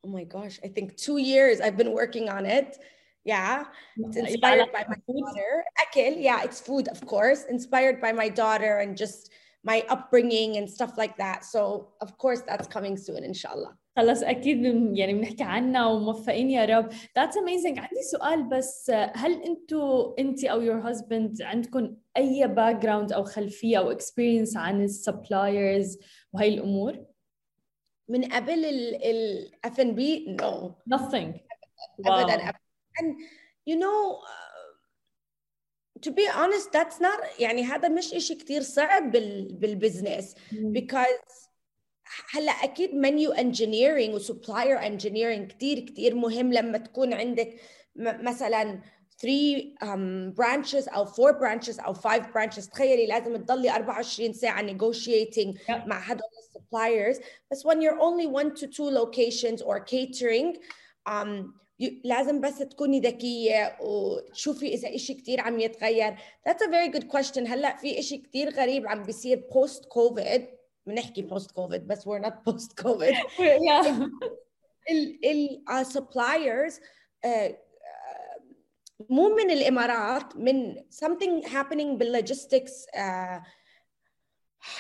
oh 0.05 0.09
my 0.09 0.25
gosh, 0.25 0.59
I 0.65 0.69
think 0.69 0.97
two 0.97 1.19
years 1.19 1.61
I've 1.61 1.77
been 1.77 1.93
working 1.93 2.29
on 2.29 2.47
it. 2.47 2.79
Yeah, 3.25 3.65
it's 3.97 4.17
inspired 4.17 4.71
by 4.73 4.85
my 4.89 5.01
daughter. 5.11 5.65
Akil, 5.83 6.15
yeah, 6.29 6.45
it's 6.45 6.61
food, 6.61 6.87
of 6.89 7.05
course, 7.05 7.45
inspired 7.45 8.01
by 8.01 8.13
my 8.13 8.29
daughter 8.29 8.79
and 8.79 8.97
just 8.97 9.33
my 9.65 9.85
upbringing 9.89 10.59
and 10.59 10.71
stuff 10.71 10.93
like 10.97 11.17
that. 11.17 11.45
So, 11.45 11.89
of 12.01 12.17
course, 12.19 12.43
that's 12.47 12.69
coming 12.69 12.97
soon, 12.97 13.25
inshallah. 13.25 13.77
خلص 13.97 14.23
اكيد 14.23 14.65
يعني 14.99 15.15
بنحكي 15.15 15.43
عنها 15.43 15.87
وموفقين 15.87 16.51
يا 16.51 16.65
رب 16.65 16.89
ذاتس 17.17 17.37
اميزنج 17.37 17.79
عندي 17.79 18.03
سؤال 18.03 18.49
بس 18.49 18.91
هل 19.15 19.43
انتوا 19.43 20.21
انت 20.21 20.45
او 20.45 20.61
يور 20.61 20.79
هازبند 20.79 21.43
عندكم 21.43 21.97
اي 22.17 22.49
باك 22.49 22.77
جراوند 22.77 23.13
او 23.13 23.25
خلفيه 23.25 23.79
او 23.79 23.91
اكسبيرينس 23.91 24.57
عن 24.57 24.85
السبلايرز 24.85 25.99
وهي 26.33 26.49
الامور 26.49 27.05
من 28.12 28.24
قبل 28.24 28.66
الاف 28.66 29.80
ان 29.80 29.96
بي 29.96 30.26
no 30.42 30.76
nothing. 30.94 31.40
ابدا 32.06 32.54
and 33.00 33.16
you 33.70 33.76
know 33.76 34.20
uh, 34.32 34.72
to 36.06 36.12
be 36.12 36.28
honest 36.28 36.72
that's 36.72 37.00
not 37.00 37.40
يعني 37.40 37.64
هذا 37.64 37.90
مش 37.90 38.14
إشي 38.14 38.36
كتير 38.36 38.62
صعب 38.62 39.12
بال 39.12 39.54
بالبزنس 39.54 40.36
because 40.54 41.52
هلأ 42.32 42.52
أكيد 42.52 42.96
menu 42.96 43.32
engineering 43.32 44.14
و 44.16 44.24
supplier 44.24 44.86
engineering 44.86 45.52
كثير 45.52 45.80
كثير 45.80 46.16
مهم 46.16 46.54
لما 46.54 46.78
تكون 46.78 47.14
عندك 47.14 47.56
مثلا 47.96 48.82
3 49.20 49.76
um, 49.84 50.34
branches 50.36 50.94
أو 50.96 51.06
4 51.28 51.40
branches 51.40 51.86
أو 51.86 51.94
5 51.94 52.20
branches. 52.20 52.70
تخيلي 52.70 53.08
لازم 53.08 53.38
تضلي 53.38 53.72
24 53.72 54.34
ساعة 54.34 54.62
negotiating 54.68 55.58
yeah. 55.58 55.88
مع 55.88 56.00
هدول 56.00 56.41
السبلايرز 56.51 57.21
بس 57.51 57.67
when 57.67 57.81
you're 57.81 58.01
only 58.01 58.27
one 58.27 58.51
to 58.55 58.67
two 58.67 58.91
locations 58.91 59.63
or 59.63 59.81
catering 59.81 60.57
um, 61.09 61.55
لازم 62.05 62.41
بس 62.41 62.59
تكوني 62.59 63.01
ذكية 63.01 63.77
وتشوفي 63.81 64.69
إذا 64.69 64.95
إشي 64.95 65.15
كتير 65.15 65.41
عم 65.41 65.61
يتغير 65.61 66.17
That's 66.49 66.63
a 66.63 66.71
very 66.71 66.99
good 66.99 67.09
question 67.09 67.39
هلأ 67.39 67.77
في 67.77 67.99
إشي 67.99 68.19
كتير 68.19 68.51
غريب 68.51 68.89
عم 68.89 69.03
بيصير 69.03 69.45
post 69.53 69.81
COVID 69.83 70.43
بنحكي 70.87 71.23
بوست 71.23 71.51
كوفيد 71.51 71.87
بس 71.87 72.09
we're 72.09 72.27
not 72.27 72.51
post 72.51 72.83
كوفيد 72.83 73.15
ال 75.25 75.87
suppliers 75.87 76.75
uh, 77.27 77.53
مو 79.11 79.29
من 79.29 79.51
الامارات 79.51 80.37
من 80.37 80.77
something 80.77 81.47
happening 81.47 81.99
بالlogistics 81.99 82.87
uh, 82.95 83.41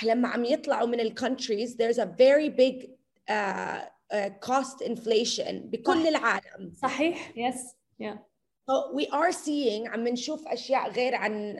لما 0.03 0.27
عم 0.27 0.45
يطلعوا 0.45 0.87
من 0.87 0.99
الكونتريز 0.99 1.77
there's 1.77 1.97
a 1.97 2.05
very 2.05 2.49
big 2.49 2.89
uh, 3.29 3.79
uh, 4.13 4.29
cost 4.39 4.81
inflation 4.81 5.53
بكل 5.53 6.03
صح. 6.03 6.07
العالم. 6.07 6.73
صحيح. 6.81 7.33
Yes. 7.35 7.57
Yeah. 7.99 8.17
So 8.69 8.93
we 8.93 9.07
are 9.07 9.31
seeing 9.31 9.87
عم 9.87 10.07
نشوف 10.07 10.47
أشياء 10.47 10.89
غير 10.89 11.15
عن 11.15 11.59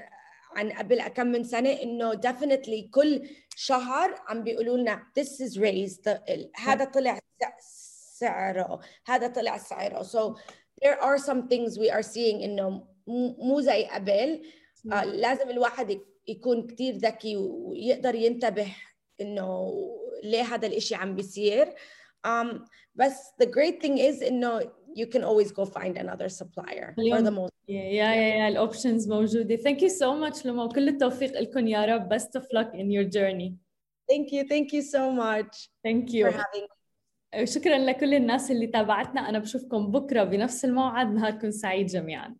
عن 0.55 0.71
قبل 0.71 1.07
كم 1.07 1.27
من 1.27 1.43
سنة 1.43 1.69
إنه 1.69 2.13
definitely 2.13 2.89
كل 2.91 3.29
شهر 3.55 4.21
عم 4.27 4.43
بيقولوا 4.43 4.77
لنا 4.77 5.03
this 5.19 5.41
is 5.41 5.57
raised. 5.57 6.09
هذا 6.55 6.85
طلع 6.85 7.19
سعره. 8.19 8.79
هذا 9.05 9.27
طلع 9.27 9.57
سعره. 9.57 10.03
So 10.03 10.35
there 10.83 11.01
are 11.01 11.17
some 11.17 11.47
things 11.47 11.79
we 11.79 11.89
are 11.89 12.03
seeing 12.03 12.43
إنه 12.43 12.87
مو 13.39 13.61
زي 13.61 13.85
قبل. 13.85 14.45
آه 14.93 15.03
لازم 15.03 15.49
الواحد 15.49 16.01
يكون 16.27 16.67
كثير 16.67 16.93
ذكي 16.95 17.37
ويقدر 17.37 18.15
ينتبه 18.15 18.67
انه 19.21 19.73
ليه 20.23 20.43
هذا 20.43 20.67
الاشي 20.67 20.95
عم 20.95 21.15
بيصير 21.15 21.65
um, 22.27 22.59
بس 22.95 23.31
the 23.43 23.45
great 23.45 23.81
thing 23.81 23.97
is 23.97 24.23
انه 24.23 24.59
you 24.95 25.05
can 25.05 25.23
always 25.23 25.51
go 25.51 25.65
find 25.65 25.97
another 25.97 26.29
supplier 26.29 26.93
for 26.95 27.21
the 27.21 27.31
most 27.31 27.53
yeah 27.67 27.89
yeah 27.99 28.13
yeah 28.13 28.47
الاوبشنز 28.47 29.09
موجوده 29.09 29.57
thank 29.57 29.77
you 29.77 29.89
so 29.89 30.29
much 30.29 30.45
لما 30.45 30.63
وكل 30.63 30.87
التوفيق 30.87 31.41
لكم 31.41 31.67
يا 31.67 31.85
رب 31.85 32.13
best 32.13 32.39
of 32.39 32.43
luck 32.43 32.73
in 32.73 32.91
your 32.91 33.05
journey 33.05 33.53
thank 34.11 34.27
you 34.31 34.43
thank 34.43 34.73
you 34.73 34.81
so 34.81 35.11
much 35.11 35.69
thank 35.87 36.13
you 36.13 36.25
for 36.25 36.37
having 36.37 36.67
شكرا 37.43 37.77
لكل 37.77 38.13
الناس 38.13 38.51
اللي 38.51 38.67
تابعتنا 38.67 39.29
أنا 39.29 39.39
بشوفكم 39.39 39.91
بكره 39.91 40.23
بنفس 40.23 40.65
الموعد 40.65 41.13
نهاركم 41.13 41.51
سعيد 41.51 41.85
جميعا 41.85 42.35